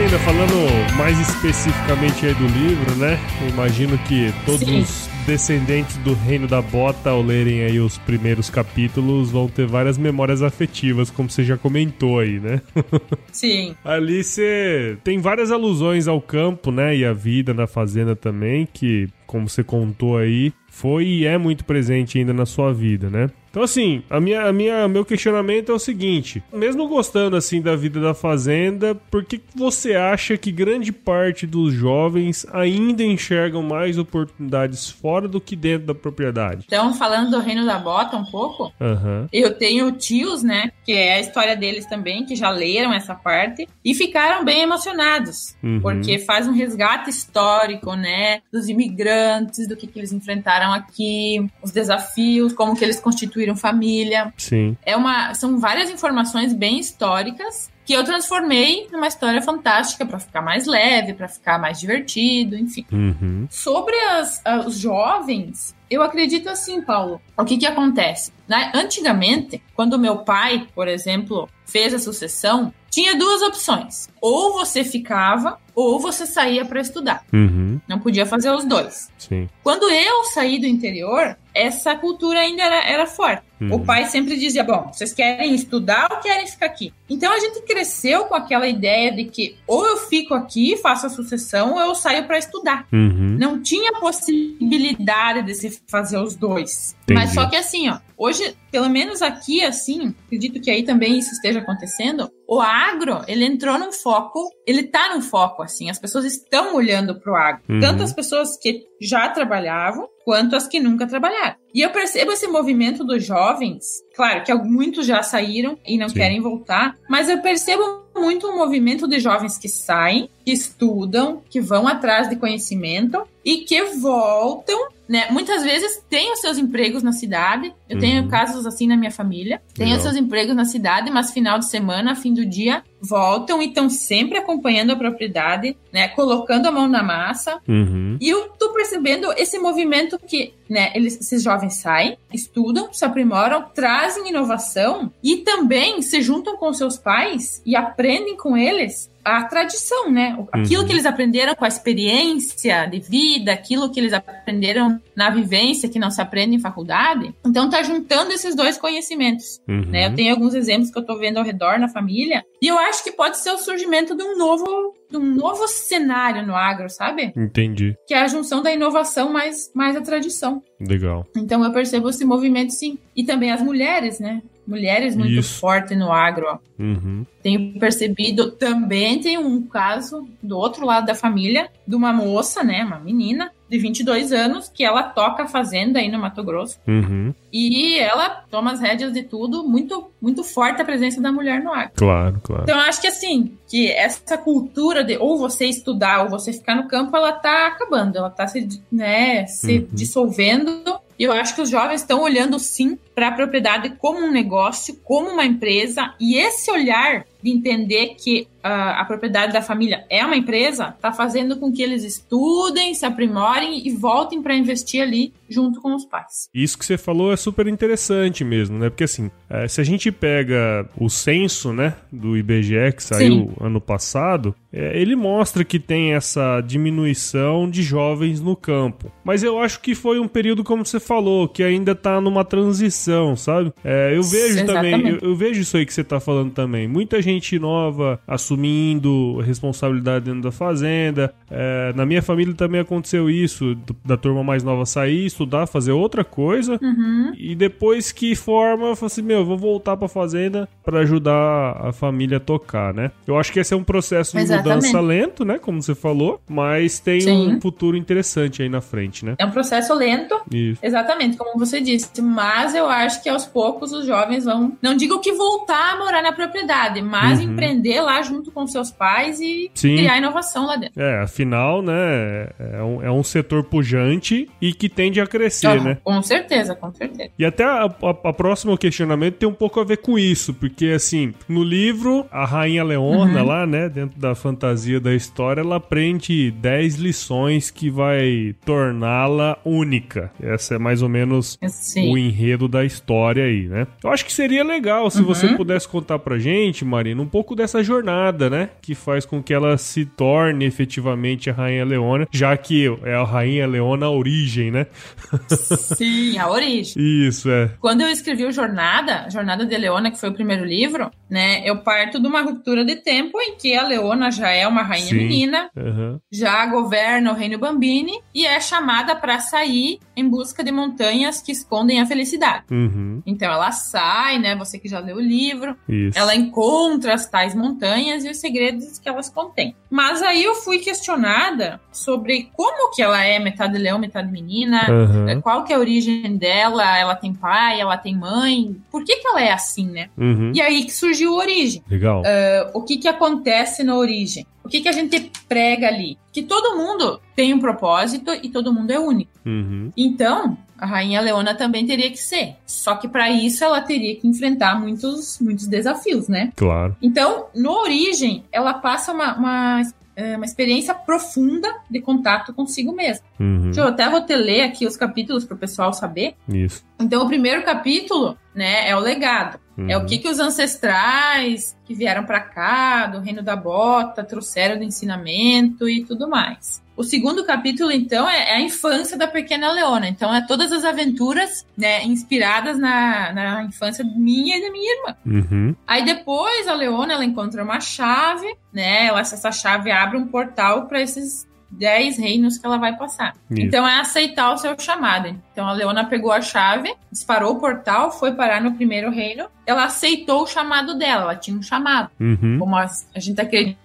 Marina, 0.00 0.18
falando 0.20 0.96
mais 0.96 1.20
especificamente 1.20 2.24
aí 2.24 2.32
do 2.32 2.46
livro, 2.46 2.96
né? 2.96 3.18
Eu 3.42 3.50
imagino 3.50 3.98
que 3.98 4.32
todos 4.46 4.60
Sim. 4.66 4.80
os 4.80 5.10
descendentes 5.26 5.98
do 5.98 6.14
Reino 6.14 6.48
da 6.48 6.62
Bota, 6.62 7.10
ao 7.10 7.20
lerem 7.20 7.64
aí 7.64 7.78
os 7.78 7.98
primeiros 7.98 8.48
capítulos, 8.48 9.30
vão 9.30 9.46
ter 9.46 9.66
várias 9.66 9.98
memórias 9.98 10.42
afetivas, 10.42 11.10
como 11.10 11.28
você 11.28 11.44
já 11.44 11.58
comentou 11.58 12.18
aí, 12.18 12.40
né? 12.40 12.62
Sim. 13.30 13.76
Ali 13.84 14.24
você 14.24 14.96
tem 15.04 15.18
várias 15.18 15.52
alusões 15.52 16.08
ao 16.08 16.18
campo, 16.18 16.72
né? 16.72 16.96
E 16.96 17.04
à 17.04 17.12
vida 17.12 17.52
na 17.52 17.66
fazenda 17.66 18.16
também, 18.16 18.66
que, 18.72 19.06
como 19.26 19.50
você 19.50 19.62
contou 19.62 20.16
aí, 20.16 20.50
foi 20.70 21.04
e 21.04 21.26
é 21.26 21.36
muito 21.36 21.62
presente 21.62 22.18
ainda 22.18 22.32
na 22.32 22.46
sua 22.46 22.72
vida, 22.72 23.10
né? 23.10 23.28
Então, 23.50 23.62
assim, 23.62 24.02
a 24.08 24.20
minha, 24.20 24.42
a 24.42 24.52
minha, 24.52 24.86
meu 24.86 25.04
questionamento 25.04 25.72
é 25.72 25.74
o 25.74 25.78
seguinte: 25.78 26.42
mesmo 26.52 26.88
gostando 26.88 27.36
assim 27.36 27.60
da 27.60 27.74
vida 27.74 28.00
da 28.00 28.14
fazenda, 28.14 28.94
por 28.94 29.24
que 29.24 29.40
você 29.54 29.94
acha 29.94 30.36
que 30.36 30.52
grande 30.52 30.92
parte 30.92 31.46
dos 31.46 31.74
jovens 31.74 32.46
ainda 32.52 33.02
enxergam 33.02 33.62
mais 33.62 33.98
oportunidades 33.98 34.88
fora 34.88 35.26
do 35.26 35.40
que 35.40 35.56
dentro 35.56 35.88
da 35.88 35.94
propriedade? 35.94 36.64
Então, 36.66 36.94
falando 36.94 37.30
do 37.30 37.40
reino 37.40 37.66
da 37.66 37.78
bota 37.78 38.16
um 38.16 38.24
pouco, 38.24 38.72
uhum. 38.80 39.26
eu 39.32 39.52
tenho 39.54 39.90
tios, 39.92 40.42
né, 40.42 40.70
que 40.84 40.92
é 40.92 41.14
a 41.14 41.20
história 41.20 41.56
deles 41.56 41.86
também, 41.86 42.24
que 42.24 42.36
já 42.36 42.50
leram 42.50 42.92
essa 42.92 43.14
parte 43.14 43.68
e 43.84 43.94
ficaram 43.94 44.44
bem 44.44 44.62
emocionados, 44.62 45.56
uhum. 45.62 45.80
porque 45.80 46.18
faz 46.18 46.46
um 46.46 46.52
resgate 46.52 47.10
histórico, 47.10 47.94
né, 47.94 48.42
dos 48.52 48.68
imigrantes, 48.68 49.66
do 49.66 49.76
que, 49.76 49.88
que 49.88 49.98
eles 49.98 50.12
enfrentaram 50.12 50.72
aqui, 50.72 51.44
os 51.62 51.72
desafios, 51.72 52.52
como 52.52 52.76
que 52.76 52.84
eles 52.84 53.00
constituíram 53.00 53.39
constituíram 53.40 53.56
família. 53.56 54.32
Sim. 54.36 54.76
É 54.84 54.96
uma, 54.96 55.34
são 55.34 55.58
várias 55.58 55.90
informações 55.90 56.52
bem 56.52 56.78
históricas 56.78 57.70
que 57.84 57.94
eu 57.94 58.04
transformei 58.04 58.86
numa 58.92 59.08
história 59.08 59.42
fantástica 59.42 60.06
para 60.06 60.20
ficar 60.20 60.42
mais 60.42 60.66
leve, 60.66 61.14
para 61.14 61.26
ficar 61.26 61.58
mais 61.58 61.80
divertido, 61.80 62.56
enfim. 62.56 62.86
Uhum. 62.92 63.48
Sobre 63.50 63.96
as, 63.96 64.40
os 64.66 64.78
jovens, 64.78 65.74
eu 65.90 66.02
acredito 66.02 66.48
assim, 66.48 66.82
Paulo. 66.82 67.20
O 67.36 67.44
que 67.44 67.56
que 67.56 67.66
acontece? 67.66 68.32
Né? 68.46 68.70
Antigamente, 68.74 69.60
quando 69.74 69.98
meu 69.98 70.18
pai, 70.18 70.68
por 70.72 70.86
exemplo, 70.86 71.48
fez 71.66 71.92
a 71.92 71.98
sucessão, 71.98 72.72
tinha 72.90 73.16
duas 73.16 73.42
opções. 73.42 74.08
Ou 74.20 74.52
você 74.52 74.84
ficava 74.84 75.58
ou 75.80 76.00
você 76.00 76.26
saía 76.26 76.64
para 76.64 76.80
estudar. 76.80 77.24
Uhum. 77.32 77.80
Não 77.88 77.98
podia 77.98 78.26
fazer 78.26 78.50
os 78.50 78.64
dois. 78.64 79.10
Sim. 79.18 79.48
Quando 79.62 79.90
eu 79.90 80.24
saí 80.24 80.58
do 80.58 80.66
interior, 80.66 81.36
essa 81.54 81.96
cultura 81.96 82.40
ainda 82.40 82.62
era, 82.62 82.88
era 82.88 83.06
forte. 83.06 83.42
Uhum. 83.60 83.74
O 83.74 83.84
pai 83.84 84.06
sempre 84.06 84.38
dizia: 84.38 84.64
Bom, 84.64 84.90
vocês 84.92 85.12
querem 85.12 85.54
estudar 85.54 86.08
ou 86.10 86.18
querem 86.18 86.46
ficar 86.46 86.66
aqui? 86.66 86.94
Então 87.08 87.30
a 87.30 87.38
gente 87.38 87.62
cresceu 87.62 88.24
com 88.24 88.34
aquela 88.34 88.66
ideia 88.66 89.12
de 89.12 89.24
que 89.24 89.56
ou 89.66 89.86
eu 89.86 89.98
fico 89.98 90.32
aqui, 90.32 90.76
faço 90.78 91.06
a 91.06 91.10
sucessão, 91.10 91.74
ou 91.74 91.80
eu 91.80 91.94
saio 91.94 92.26
para 92.26 92.38
estudar. 92.38 92.86
Uhum. 92.92 93.36
Não 93.38 93.62
tinha 93.62 93.92
possibilidade 94.00 95.42
de 95.42 95.54
se 95.54 95.82
fazer 95.86 96.18
os 96.18 96.34
dois. 96.34 96.96
Entendi. 97.02 97.20
Mas 97.20 97.34
só 97.34 97.46
que 97.48 97.56
assim, 97.56 97.90
ó, 97.90 97.98
hoje, 98.16 98.56
pelo 98.70 98.88
menos 98.88 99.20
aqui, 99.20 99.62
assim, 99.62 100.14
acredito 100.26 100.60
que 100.60 100.70
aí 100.70 100.82
também 100.82 101.18
isso 101.18 101.32
esteja 101.32 101.58
acontecendo. 101.58 102.30
O 102.48 102.60
agro, 102.60 103.22
ele 103.28 103.44
entrou 103.44 103.78
num 103.78 103.92
foco, 103.92 104.48
ele 104.66 104.84
tá 104.84 105.14
num 105.14 105.20
foco, 105.20 105.62
assim, 105.70 105.90
as 105.90 105.98
pessoas 105.98 106.24
estão 106.24 106.74
olhando 106.74 107.18
pro 107.18 107.34
agro. 107.34 107.62
Uhum. 107.68 107.80
Tanto 107.80 108.02
as 108.02 108.12
pessoas 108.12 108.56
que 108.58 108.86
já 109.00 109.28
trabalhavam, 109.28 110.08
quanto 110.30 110.54
as 110.54 110.68
que 110.68 110.78
nunca 110.78 111.08
trabalharam. 111.08 111.56
E 111.74 111.80
eu 111.80 111.90
percebo 111.90 112.30
esse 112.30 112.46
movimento 112.46 113.02
dos 113.02 113.24
jovens, 113.26 113.84
claro 114.14 114.44
que 114.44 114.54
muitos 114.54 115.04
já 115.04 115.24
saíram 115.24 115.76
e 115.84 115.98
não 115.98 116.08
Sim. 116.08 116.14
querem 116.14 116.40
voltar, 116.40 116.96
mas 117.08 117.28
eu 117.28 117.42
percebo 117.42 118.04
muito 118.16 118.46
um 118.46 118.56
movimento 118.56 119.08
de 119.08 119.18
jovens 119.18 119.58
que 119.58 119.68
saem, 119.68 120.30
que 120.44 120.52
estudam, 120.52 121.42
que 121.50 121.60
vão 121.60 121.88
atrás 121.88 122.30
de 122.30 122.36
conhecimento 122.36 123.26
e 123.44 123.58
que 123.58 123.82
voltam 123.82 124.78
né? 125.10 125.26
Muitas 125.28 125.64
vezes 125.64 126.00
tem 126.08 126.32
os 126.32 126.38
seus 126.38 126.56
empregos 126.56 127.02
na 127.02 127.10
cidade. 127.10 127.74
Eu 127.88 127.96
uhum. 127.96 128.00
tenho 128.00 128.28
casos 128.28 128.64
assim 128.64 128.86
na 128.86 128.96
minha 128.96 129.10
família. 129.10 129.60
Tem 129.74 129.92
os 129.92 130.02
seus 130.02 130.14
empregos 130.14 130.54
na 130.54 130.64
cidade, 130.64 131.10
mas 131.10 131.32
final 131.32 131.58
de 131.58 131.68
semana, 131.68 132.14
fim 132.14 132.32
do 132.32 132.46
dia, 132.46 132.84
voltam 133.00 133.60
e 133.60 133.66
estão 133.66 133.90
sempre 133.90 134.38
acompanhando 134.38 134.92
a 134.92 134.96
propriedade, 134.96 135.76
né? 135.92 136.06
Colocando 136.06 136.66
a 136.66 136.70
mão 136.70 136.86
na 136.86 137.02
massa. 137.02 137.58
Uhum. 137.66 138.18
E 138.20 138.28
eu 138.28 138.50
tô 138.50 138.72
percebendo 138.72 139.32
esse 139.32 139.58
movimento 139.58 140.16
que, 140.28 140.54
né? 140.70 140.92
Eles, 140.94 141.20
esses 141.20 141.42
jovens 141.42 141.74
saem, 141.74 142.16
estudam, 142.32 142.92
se 142.92 143.04
aprimoram, 143.04 143.64
trazem 143.74 144.28
inovação 144.28 145.12
e 145.22 145.38
também 145.38 146.00
se 146.00 146.22
juntam 146.22 146.56
com 146.56 146.72
seus 146.72 146.96
pais 146.96 147.60
e 147.66 147.74
aprendem 147.74 148.36
com 148.36 148.56
eles 148.56 149.10
a 149.24 149.44
tradição, 149.44 150.10
né? 150.10 150.36
Aquilo 150.52 150.80
uhum. 150.80 150.86
que 150.86 150.92
eles 150.92 151.06
aprenderam 151.06 151.54
com 151.54 151.64
a 151.64 151.68
experiência 151.68 152.86
de 152.86 153.00
vida, 153.00 153.52
aquilo 153.52 153.90
que 153.90 154.00
eles 154.00 154.12
aprenderam 154.12 155.00
na 155.14 155.30
vivência 155.30 155.88
que 155.88 155.98
não 155.98 156.10
se 156.10 156.20
aprende 156.20 156.56
em 156.56 156.60
faculdade. 156.60 157.34
Então 157.44 157.68
tá 157.68 157.82
juntando 157.82 158.32
esses 158.32 158.54
dois 158.54 158.78
conhecimentos, 158.78 159.60
uhum. 159.68 159.86
né? 159.86 160.06
Eu 160.06 160.14
tenho 160.14 160.32
alguns 160.32 160.54
exemplos 160.54 160.90
que 160.90 160.98
eu 160.98 161.04
tô 161.04 161.18
vendo 161.18 161.36
ao 161.36 161.44
redor 161.44 161.78
na 161.78 161.88
família 161.88 162.44
e 162.62 162.66
eu 162.66 162.78
acho 162.78 163.04
que 163.04 163.12
pode 163.12 163.38
ser 163.38 163.50
o 163.50 163.58
surgimento 163.58 164.16
de 164.16 164.22
um 164.22 164.36
novo 164.36 164.94
de 165.10 165.16
um 165.16 165.34
novo 165.34 165.66
cenário 165.66 166.46
no 166.46 166.54
agro, 166.54 166.88
sabe? 166.88 167.32
Entendi. 167.36 167.96
Que 168.06 168.14
é 168.14 168.20
a 168.20 168.28
junção 168.28 168.62
da 168.62 168.72
inovação 168.72 169.32
mais 169.32 169.70
mais 169.74 169.96
a 169.96 170.00
tradição. 170.00 170.59
Legal. 170.80 171.26
Então 171.36 171.64
eu 171.64 171.72
percebo 171.72 172.08
esse 172.08 172.24
movimento 172.24 172.70
sim. 172.70 172.98
E 173.14 173.24
também 173.24 173.50
as 173.50 173.62
mulheres, 173.62 174.18
né? 174.18 174.42
mulheres 174.70 175.16
muito 175.16 175.32
Isso. 175.32 175.58
forte 175.58 175.96
no 175.96 176.12
agro. 176.12 176.46
Uhum. 176.78 177.26
Tenho 177.42 177.78
percebido 177.78 178.52
também 178.52 179.18
tem 179.18 179.36
um 179.36 179.62
caso 179.62 180.28
do 180.40 180.56
outro 180.56 180.86
lado 180.86 181.06
da 181.06 181.14
família 181.14 181.68
de 181.86 181.96
uma 181.96 182.12
moça, 182.12 182.62
né, 182.62 182.84
uma 182.84 183.00
menina 183.00 183.50
de 183.70 183.78
22 183.78 184.32
anos 184.32 184.68
que 184.68 184.84
ela 184.84 185.04
toca 185.04 185.44
a 185.44 185.48
fazenda 185.48 186.00
aí 186.00 186.10
no 186.10 186.18
Mato 186.18 186.42
Grosso. 186.42 186.78
Uhum. 186.86 187.32
E 187.52 187.98
ela 187.98 188.44
toma 188.50 188.72
as 188.72 188.80
rédeas 188.80 189.12
de 189.12 189.22
tudo, 189.22 189.66
muito 189.66 190.10
muito 190.20 190.42
forte 190.42 190.82
a 190.82 190.84
presença 190.84 191.20
da 191.20 191.32
mulher 191.32 191.62
no 191.62 191.72
agro. 191.72 191.92
Claro, 191.94 192.40
claro. 192.42 192.62
Então 192.64 192.76
eu 192.76 192.82
acho 192.82 193.00
que 193.00 193.06
assim, 193.06 193.56
que 193.68 193.90
essa 193.90 194.36
cultura 194.36 195.04
de 195.04 195.16
ou 195.16 195.38
você 195.38 195.66
estudar 195.66 196.24
ou 196.24 196.28
você 196.28 196.52
ficar 196.52 196.74
no 196.74 196.88
campo, 196.88 197.16
ela 197.16 197.32
tá 197.32 197.68
acabando, 197.68 198.18
ela 198.18 198.28
tá 198.28 198.46
se, 198.46 198.68
né, 198.90 199.46
se 199.46 199.78
uhum. 199.78 199.88
dissolvendo 199.92 201.00
e 201.20 201.24
eu 201.24 201.32
acho 201.32 201.54
que 201.54 201.60
os 201.60 201.68
jovens 201.68 202.00
estão 202.00 202.22
olhando 202.22 202.58
sim 202.58 202.98
para 203.14 203.28
a 203.28 203.32
propriedade 203.32 203.90
como 203.98 204.20
um 204.20 204.30
negócio, 204.30 204.98
como 205.04 205.28
uma 205.28 205.44
empresa, 205.44 206.14
e 206.18 206.38
esse 206.38 206.70
olhar 206.70 207.26
de 207.42 207.50
entender 207.50 208.14
que 208.18 208.46
uh, 208.58 209.00
a 209.00 209.04
propriedade 209.04 209.52
da 209.52 209.62
família 209.62 210.04
é 210.08 210.24
uma 210.24 210.36
empresa, 210.36 210.94
está 210.96 211.12
fazendo 211.12 211.56
com 211.56 211.72
que 211.72 211.82
eles 211.82 212.04
estudem, 212.04 212.94
se 212.94 213.04
aprimorem 213.04 213.86
e 213.86 213.90
voltem 213.90 214.42
para 214.42 214.54
investir 214.54 215.02
ali 215.02 215.32
junto 215.48 215.80
com 215.80 215.94
os 215.94 216.04
pais. 216.04 216.48
Isso 216.54 216.78
que 216.78 216.84
você 216.84 216.96
falou 216.96 217.32
é 217.32 217.36
super 217.36 217.66
interessante 217.66 218.44
mesmo, 218.44 218.78
né? 218.78 218.88
Porque 218.88 219.04
assim, 219.04 219.30
é, 219.48 219.66
se 219.66 219.80
a 219.80 219.84
gente 219.84 220.12
pega 220.12 220.88
o 220.96 221.08
censo, 221.08 221.72
né, 221.72 221.94
do 222.12 222.36
IBGE 222.36 222.92
que 222.94 223.02
saiu 223.02 223.32
Sim. 223.32 223.50
ano 223.60 223.80
passado, 223.80 224.54
é, 224.72 225.00
ele 225.00 225.16
mostra 225.16 225.64
que 225.64 225.80
tem 225.80 226.12
essa 226.14 226.60
diminuição 226.60 227.68
de 227.68 227.82
jovens 227.82 228.40
no 228.40 228.54
campo. 228.54 229.10
Mas 229.24 229.42
eu 229.42 229.58
acho 229.58 229.80
que 229.80 229.94
foi 229.94 230.20
um 230.20 230.28
período, 230.28 230.62
como 230.62 230.86
você 230.86 231.00
falou, 231.00 231.48
que 231.48 231.62
ainda 231.62 231.92
está 231.92 232.20
numa 232.20 232.44
transição, 232.44 233.34
sabe? 233.34 233.72
É, 233.84 234.16
eu 234.16 234.22
vejo 234.22 234.60
Exatamente. 234.60 234.96
também, 234.96 235.12
eu, 235.12 235.30
eu, 235.30 235.36
vejo 235.36 235.60
isso 235.60 235.76
aí 235.76 235.84
que 235.84 235.92
você 235.92 236.02
está 236.02 236.20
falando 236.20 236.52
também. 236.52 236.86
Muita 236.86 237.20
gente 237.20 237.29
nova 237.60 238.20
assumindo 238.26 239.38
responsabilidade 239.40 240.24
dentro 240.24 240.42
da 240.42 240.52
fazenda. 240.52 241.34
É, 241.50 241.92
na 241.94 242.06
minha 242.06 242.22
família 242.22 242.54
também 242.54 242.80
aconteceu 242.80 243.28
isso, 243.28 243.76
da 244.04 244.16
turma 244.16 244.42
mais 244.42 244.62
nova 244.62 244.86
sair, 244.86 245.26
estudar, 245.26 245.66
fazer 245.66 245.92
outra 245.92 246.24
coisa. 246.24 246.78
Uhum. 246.80 247.32
E 247.36 247.54
depois 247.54 248.12
que 248.12 248.34
forma, 248.34 248.86
eu 248.86 248.96
falo 248.96 249.06
assim, 249.06 249.22
meu, 249.22 249.38
eu 249.38 249.44
vou 249.44 249.58
voltar 249.58 249.96
pra 249.96 250.08
fazenda 250.08 250.68
para 250.84 251.00
ajudar 251.00 251.76
a 251.80 251.92
família 251.92 252.38
a 252.38 252.40
tocar, 252.40 252.94
né? 252.94 253.10
Eu 253.26 253.38
acho 253.38 253.52
que 253.52 253.60
esse 253.60 253.74
é 253.74 253.76
um 253.76 253.84
processo 253.84 254.38
Exatamente. 254.38 254.62
de 254.62 254.68
mudança 254.68 255.00
lento, 255.00 255.44
né? 255.44 255.58
Como 255.58 255.82
você 255.82 255.94
falou, 255.94 256.40
mas 256.48 256.98
tem 256.98 257.20
Sim. 257.20 257.54
um 257.54 257.60
futuro 257.60 257.96
interessante 257.96 258.62
aí 258.62 258.68
na 258.68 258.80
frente, 258.80 259.24
né? 259.24 259.34
É 259.38 259.44
um 259.44 259.50
processo 259.50 259.92
lento. 259.94 260.40
Isso. 260.52 260.80
Exatamente, 260.82 261.36
como 261.36 261.58
você 261.58 261.80
disse. 261.80 262.20
Mas 262.22 262.74
eu 262.74 262.88
acho 262.88 263.22
que 263.22 263.28
aos 263.28 263.46
poucos 263.46 263.92
os 263.92 264.06
jovens 264.06 264.44
vão, 264.44 264.76
não 264.82 264.94
digo 264.94 265.20
que 265.20 265.32
voltar 265.32 265.94
a 265.94 265.98
morar 265.98 266.22
na 266.22 266.32
propriedade, 266.32 267.02
mas 267.02 267.19
uhum. 267.28 267.52
empreender 267.52 268.00
lá 268.00 268.22
junto 268.22 268.50
com 268.50 268.66
seus 268.66 268.90
pais 268.90 269.40
e 269.40 269.70
Sim. 269.74 269.96
criar 269.96 270.18
inovação 270.18 270.66
lá 270.66 270.76
dentro. 270.76 271.00
É, 271.00 271.22
afinal, 271.22 271.82
né? 271.82 272.48
É 272.58 272.82
um, 272.82 273.02
é 273.02 273.10
um 273.10 273.22
setor 273.22 273.64
pujante 273.64 274.48
e 274.60 274.72
que 274.72 274.88
tende 274.88 275.20
a 275.20 275.26
crescer, 275.26 275.78
oh, 275.78 275.82
né? 275.82 275.98
Com 276.02 276.22
certeza, 276.22 276.74
com 276.74 276.92
certeza. 276.92 277.30
E 277.38 277.44
até 277.44 277.64
a, 277.64 277.84
a, 277.84 278.28
a 278.28 278.32
próximo 278.32 278.76
questionamento 278.76 279.36
tem 279.36 279.48
um 279.48 279.54
pouco 279.54 279.80
a 279.80 279.84
ver 279.84 279.98
com 279.98 280.18
isso, 280.18 280.54
porque 280.54 280.86
assim, 280.86 281.34
no 281.48 281.62
livro, 281.62 282.26
a 282.30 282.44
Rainha 282.44 282.84
Leona, 282.84 283.40
uhum. 283.40 283.46
lá, 283.46 283.66
né, 283.66 283.88
dentro 283.88 284.18
da 284.18 284.34
fantasia 284.34 285.00
da 285.00 285.14
história, 285.14 285.60
ela 285.60 285.76
aprende 285.76 286.50
10 286.50 286.96
lições 286.96 287.70
que 287.70 287.90
vai 287.90 288.54
torná-la 288.64 289.58
única. 289.64 290.30
Essa 290.40 290.76
é 290.76 290.78
mais 290.78 291.02
ou 291.02 291.08
menos 291.08 291.58
Sim. 291.66 292.12
o 292.12 292.18
enredo 292.18 292.68
da 292.68 292.84
história 292.84 293.44
aí, 293.44 293.66
né? 293.66 293.86
Eu 294.02 294.10
acho 294.10 294.24
que 294.24 294.32
seria 294.32 294.64
legal 294.64 295.10
se 295.10 295.20
uhum. 295.20 295.24
você 295.24 295.48
pudesse 295.48 295.88
contar 295.88 296.18
pra 296.18 296.38
gente, 296.38 296.84
Marina, 297.10 297.22
um 297.22 297.28
pouco 297.28 297.54
dessa 297.54 297.82
jornada, 297.82 298.48
né, 298.48 298.70
que 298.80 298.94
faz 298.94 299.26
com 299.26 299.42
que 299.42 299.52
ela 299.52 299.76
se 299.76 300.04
torne 300.04 300.64
efetivamente 300.64 301.50
a 301.50 301.52
Rainha 301.52 301.84
Leona, 301.84 302.26
já 302.30 302.56
que 302.56 302.86
é 303.04 303.14
a 303.14 303.24
Rainha 303.24 303.66
Leona 303.66 304.06
a 304.06 304.10
origem, 304.10 304.70
né? 304.70 304.86
Sim, 305.96 306.38
a 306.38 306.48
origem. 306.48 306.94
Isso, 306.96 307.50
é. 307.50 307.70
Quando 307.80 308.02
eu 308.02 308.08
escrevi 308.08 308.44
o 308.44 308.52
Jornada, 308.52 309.28
Jornada 309.30 309.66
de 309.66 309.76
Leona, 309.76 310.10
que 310.10 310.18
foi 310.18 310.30
o 310.30 310.34
primeiro 310.34 310.64
livro, 310.64 311.10
né, 311.28 311.62
eu 311.64 311.78
parto 311.78 312.20
de 312.20 312.26
uma 312.26 312.42
ruptura 312.42 312.84
de 312.84 312.96
tempo 312.96 313.40
em 313.40 313.56
que 313.56 313.74
a 313.74 313.86
Leona 313.86 314.30
já 314.30 314.50
é 314.50 314.66
uma 314.66 314.82
rainha 314.82 315.08
Sim. 315.08 315.16
menina, 315.16 315.70
uhum. 315.76 316.18
já 316.30 316.66
governa 316.66 317.32
o 317.32 317.34
reino 317.34 317.58
Bambini 317.58 318.20
e 318.34 318.46
é 318.46 318.60
chamada 318.60 319.14
para 319.14 319.38
sair 319.38 319.98
em 320.16 320.28
busca 320.28 320.62
de 320.62 320.72
montanhas 320.72 321.40
que 321.40 321.52
escondem 321.52 322.00
a 322.00 322.06
felicidade. 322.06 322.64
Uhum. 322.70 323.22
Então 323.26 323.50
ela 323.50 323.72
sai, 323.72 324.38
né, 324.38 324.56
você 324.56 324.78
que 324.78 324.88
já 324.88 325.00
leu 325.00 325.16
o 325.16 325.20
livro, 325.20 325.76
Isso. 325.88 326.18
ela 326.18 326.34
encontra 326.34 326.99
as 327.08 327.26
tais 327.26 327.54
montanhas 327.54 328.24
e 328.24 328.30
os 328.30 328.38
segredos 328.38 328.98
que 328.98 329.08
elas 329.08 329.30
contêm. 329.30 329.74
Mas 329.88 330.22
aí 330.22 330.44
eu 330.44 330.54
fui 330.56 330.78
questionada 330.78 331.80
sobre 331.92 332.50
como 332.52 332.90
que 332.92 333.02
ela 333.02 333.24
é 333.24 333.38
metade 333.38 333.78
leão, 333.78 333.98
metade 333.98 334.30
menina, 334.30 334.86
uhum. 334.90 335.40
qual 335.40 335.64
que 335.64 335.72
é 335.72 335.76
a 335.76 335.78
origem 335.78 336.36
dela, 336.36 336.98
ela 336.98 337.14
tem 337.14 337.32
pai, 337.32 337.80
ela 337.80 337.96
tem 337.96 338.16
mãe, 338.16 338.76
por 338.90 339.04
que 339.04 339.16
que 339.16 339.26
ela 339.26 339.42
é 339.42 339.52
assim, 339.52 339.86
né? 339.86 340.08
Uhum. 340.16 340.52
E 340.54 340.60
aí 340.60 340.84
que 340.84 340.92
surgiu 340.92 341.34
a 341.34 341.38
origem. 341.38 341.82
Legal. 341.88 342.22
Uh, 342.22 342.78
o 342.78 342.82
que 342.82 342.96
que 342.98 343.08
acontece 343.08 343.82
na 343.82 343.96
origem? 343.96 344.46
O 344.70 344.72
que 344.72 344.82
que 344.82 344.88
a 344.88 344.92
gente 344.92 345.32
prega 345.48 345.88
ali? 345.88 346.16
Que 346.32 346.44
todo 346.44 346.76
mundo 346.76 347.20
tem 347.34 347.52
um 347.52 347.58
propósito 347.58 348.30
e 348.40 348.48
todo 348.48 348.72
mundo 348.72 348.92
é 348.92 349.00
único. 349.00 349.32
Uhum. 349.44 349.90
Então, 349.96 350.56
a 350.78 350.86
rainha 350.86 351.20
Leona 351.20 351.56
também 351.56 351.84
teria 351.84 352.08
que 352.08 352.16
ser. 352.16 352.54
Só 352.64 352.94
que 352.94 353.08
para 353.08 353.28
isso 353.28 353.64
ela 353.64 353.80
teria 353.80 354.14
que 354.14 354.28
enfrentar 354.28 354.78
muitos, 354.78 355.40
muitos 355.40 355.66
desafios, 355.66 356.28
né? 356.28 356.52
Claro. 356.54 356.96
Então, 357.02 357.46
no 357.52 357.72
Origem, 357.80 358.44
ela 358.52 358.74
passa 358.74 359.12
uma, 359.12 359.36
uma 359.36 359.82
é, 360.14 360.36
uma 360.36 360.44
experiência 360.44 360.94
profunda 360.94 361.68
de 361.90 362.00
contato 362.00 362.52
consigo 362.52 362.92
mesma. 362.92 363.24
Uhum. 363.40 363.72
Eu 363.74 363.88
até 363.88 364.08
vou 364.08 364.24
te 364.24 364.36
ler 364.36 364.60
aqui 364.60 364.86
os 364.86 364.96
capítulos 364.96 365.44
para 365.44 365.54
o 365.54 365.58
pessoal 365.58 365.92
saber. 365.92 366.34
Isso. 366.48 366.84
Então, 367.00 367.24
o 367.24 367.26
primeiro 367.26 367.64
capítulo 367.64 368.36
né, 368.54 368.88
é 368.88 368.96
o 368.96 369.00
legado. 369.00 369.58
Uhum. 369.76 369.90
É 369.90 369.96
o 369.96 370.00
uhum. 370.00 370.06
que, 370.06 370.18
que 370.18 370.28
os 370.28 370.38
ancestrais 370.38 371.76
que 371.84 371.94
vieram 371.94 372.24
para 372.24 372.40
cá, 372.40 373.06
do 373.06 373.20
reino 373.20 373.42
da 373.42 373.56
bota, 373.56 374.24
trouxeram 374.24 374.78
do 374.78 374.84
ensinamento 374.84 375.88
e 375.88 376.04
tudo 376.04 376.28
mais. 376.28 376.82
O 376.96 377.02
segundo 377.02 377.44
capítulo, 377.44 377.90
então, 377.90 378.28
é, 378.28 378.50
é 378.50 378.56
a 378.56 378.60
infância 378.60 379.16
da 379.16 379.26
pequena 379.26 379.72
Leona. 379.72 380.06
Então, 380.06 380.34
é 380.34 380.46
todas 380.46 380.70
as 380.70 380.84
aventuras 380.84 381.66
né, 381.74 382.04
inspiradas 382.04 382.78
na, 382.78 383.32
na 383.32 383.64
infância 383.64 384.04
minha 384.04 384.58
e 384.58 384.60
da 384.60 384.70
minha 384.70 384.96
irmã. 384.96 385.16
Uhum. 385.24 385.76
Aí 385.86 386.04
depois 386.04 386.68
a 386.68 386.74
Leona 386.74 387.14
ela 387.14 387.24
encontra 387.24 387.64
uma 387.64 387.80
chave, 387.80 388.54
né? 388.70 389.06
Ela, 389.06 389.20
essa 389.20 389.50
chave 389.50 389.90
abre 389.90 390.18
um 390.18 390.26
portal 390.26 390.86
para 390.88 391.00
esses 391.00 391.48
dez 391.70 392.18
reinos 392.18 392.58
que 392.58 392.66
ela 392.66 392.78
vai 392.78 392.96
passar. 392.96 393.34
Isso. 393.50 393.60
Então 393.60 393.86
é 393.86 394.00
aceitar 394.00 394.52
o 394.52 394.58
seu 394.58 394.78
chamado. 394.78 395.28
Então 395.52 395.68
a 395.68 395.72
Leona 395.72 396.04
pegou 396.04 396.32
a 396.32 396.40
chave, 396.40 396.94
disparou 397.10 397.52
o 397.52 397.60
portal, 397.60 398.10
foi 398.10 398.32
parar 398.32 398.60
no 398.60 398.72
primeiro 398.72 399.10
reino. 399.10 399.46
Ela 399.64 399.84
aceitou 399.84 400.42
o 400.42 400.46
chamado 400.46 400.98
dela, 400.98 401.22
ela 401.22 401.36
tinha 401.36 401.56
um 401.56 401.62
chamado. 401.62 402.10
Uhum. 402.18 402.58
Como 402.58 402.76
a, 402.76 402.86
a 403.14 403.20
gente 403.20 403.40
acredita 403.40 403.76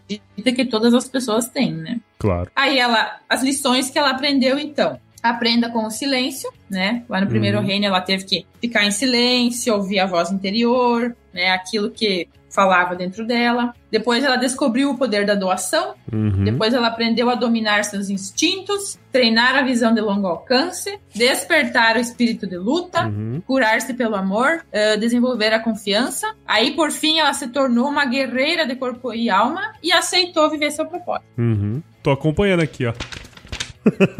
que 0.56 0.66
todas 0.66 0.94
as 0.94 1.08
pessoas 1.08 1.48
têm, 1.48 1.74
né? 1.74 2.00
Claro. 2.18 2.50
Aí 2.56 2.80
ela, 2.80 3.20
as 3.30 3.44
lições 3.44 3.90
que 3.90 4.00
ela 4.00 4.12
aprendeu 4.12 4.58
então. 4.58 5.00
Aprenda 5.22 5.70
com 5.70 5.86
o 5.86 5.90
silêncio, 5.90 6.52
né? 6.70 7.04
Lá 7.10 7.20
no 7.20 7.26
primeiro 7.26 7.58
uhum. 7.58 7.66
reino 7.66 7.86
ela 7.86 8.00
teve 8.00 8.26
que 8.26 8.46
ficar 8.62 8.86
em 8.86 8.92
silêncio, 8.92 9.74
ouvir 9.74 10.00
a 10.00 10.06
voz 10.06 10.32
interior, 10.32 11.16
né? 11.34 11.50
Aquilo 11.50 11.90
que 11.90 12.28
falava 12.56 12.96
dentro 12.96 13.28
dela. 13.28 13.74
Depois 13.92 14.24
ela 14.24 14.38
descobriu 14.38 14.90
o 14.90 14.98
poder 14.98 15.26
da 15.26 15.36
doação. 15.36 15.94
Uhum. 16.12 16.46
Depois 16.46 16.74
ela 16.74 16.88
aprendeu 16.88 17.30
a 17.30 17.36
dominar 17.36 17.84
seus 17.84 18.10
instintos, 18.10 18.98
treinar 19.12 19.56
a 19.56 19.62
visão 19.62 19.94
de 19.94 20.02
longo 20.02 20.26
alcance, 20.26 20.98
despertar 21.14 21.98
o 21.98 22.00
espírito 22.00 22.48
de 22.48 22.58
luta, 22.58 23.06
uhum. 23.08 23.42
curar-se 23.46 23.94
pelo 23.94 24.16
amor, 24.16 24.66
uh, 24.68 25.00
desenvolver 25.00 25.54
a 25.54 25.60
confiança. 25.60 26.34
Aí, 26.48 26.72
por 26.72 26.92
fim, 26.92 27.20
ela 27.20 27.34
se 27.34 27.50
tornou 27.50 27.88
uma 27.90 28.06
guerreira 28.06 28.66
de 28.66 28.76
corpo 28.76 29.14
e 29.14 29.30
alma 29.30 29.74
e 29.84 29.92
aceitou 29.92 30.50
viver 30.50 30.72
seu 30.72 30.86
propósito. 30.86 31.28
Uhum. 31.38 31.84
Tô 32.02 32.12
acompanhando 32.12 32.62
aqui, 32.62 32.86
ó. 32.86 32.94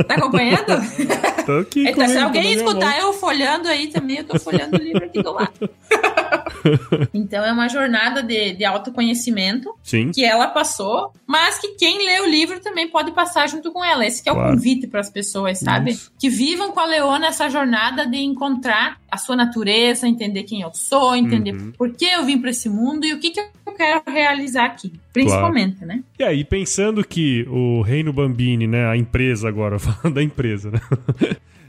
Tá 0.08 0.16
acompanhando? 0.16 0.66
Tô 1.46 1.60
aqui. 1.60 1.88
Então, 1.88 2.08
se 2.08 2.18
alguém 2.18 2.54
escutar 2.54 3.00
eu 3.00 3.14
folhando 3.14 3.68
aí 3.68 3.88
também, 3.88 4.18
eu 4.18 4.24
tô 4.24 4.40
folhando 4.40 4.78
o 4.78 4.80
livro 4.80 5.06
aqui 5.06 5.22
do 5.22 5.32
lado. 5.32 5.70
então 7.14 7.44
é 7.44 7.52
uma 7.52 7.68
jornada 7.68 8.22
de, 8.22 8.54
de 8.54 8.66
autoconhecimento 8.66 9.74
Sim. 9.84 10.12
que 10.12 10.24
ela 10.24 10.48
passou, 10.48 11.12
mas 11.26 11.60
que 11.60 11.70
quem 11.70 12.06
lê 12.06 12.22
o 12.22 12.30
livro 12.30 12.60
também 12.60 12.90
pode 12.90 13.12
passar 13.12 13.48
junto 13.48 13.72
com 13.72 13.84
ela. 13.84 14.06
Esse 14.06 14.28
é 14.28 14.32
claro. 14.32 14.50
o 14.50 14.52
convite 14.52 14.88
para 14.88 15.00
as 15.00 15.10
pessoas, 15.10 15.60
sabe? 15.60 15.92
Isso. 15.92 16.12
Que 16.20 16.30
vivam 16.30 16.72
com 16.72 16.80
a 16.80 16.86
Leona 16.86 17.28
essa 17.28 17.50
jornada 17.50 18.06
de 18.06 18.18
encontrar 18.18 19.00
a 19.10 19.18
sua 19.18 19.36
natureza, 19.36 20.08
entender 20.08 20.44
quem 20.44 20.62
eu 20.62 20.74
sou, 20.74 21.16
entender 21.16 21.54
uhum. 21.54 21.72
por 21.72 21.92
que 21.92 22.06
eu 22.06 22.26
vim 22.26 22.40
para 22.40 22.50
esse 22.50 22.70
mundo 22.70 23.06
e 23.06 23.14
o 23.14 23.20
que, 23.20 23.32
que 23.32 23.40
eu 23.40 23.74
quero 23.74 24.04
realizar 24.08 24.66
aqui, 24.66 24.94
principalmente, 25.14 25.78
claro. 25.78 25.94
né? 25.94 26.04
E 26.20 26.24
aí, 26.24 26.44
pensando 26.44 27.06
que 27.06 27.46
o 27.50 27.82
Reino 27.82 28.12
Bambini, 28.12 28.68
né, 28.68 28.88
a 28.88 28.98
empresa 28.98 29.48
agora, 29.48 29.78
falando 29.80 30.16
da 30.16 30.24
empresa, 30.24 30.72
né? 30.72 30.80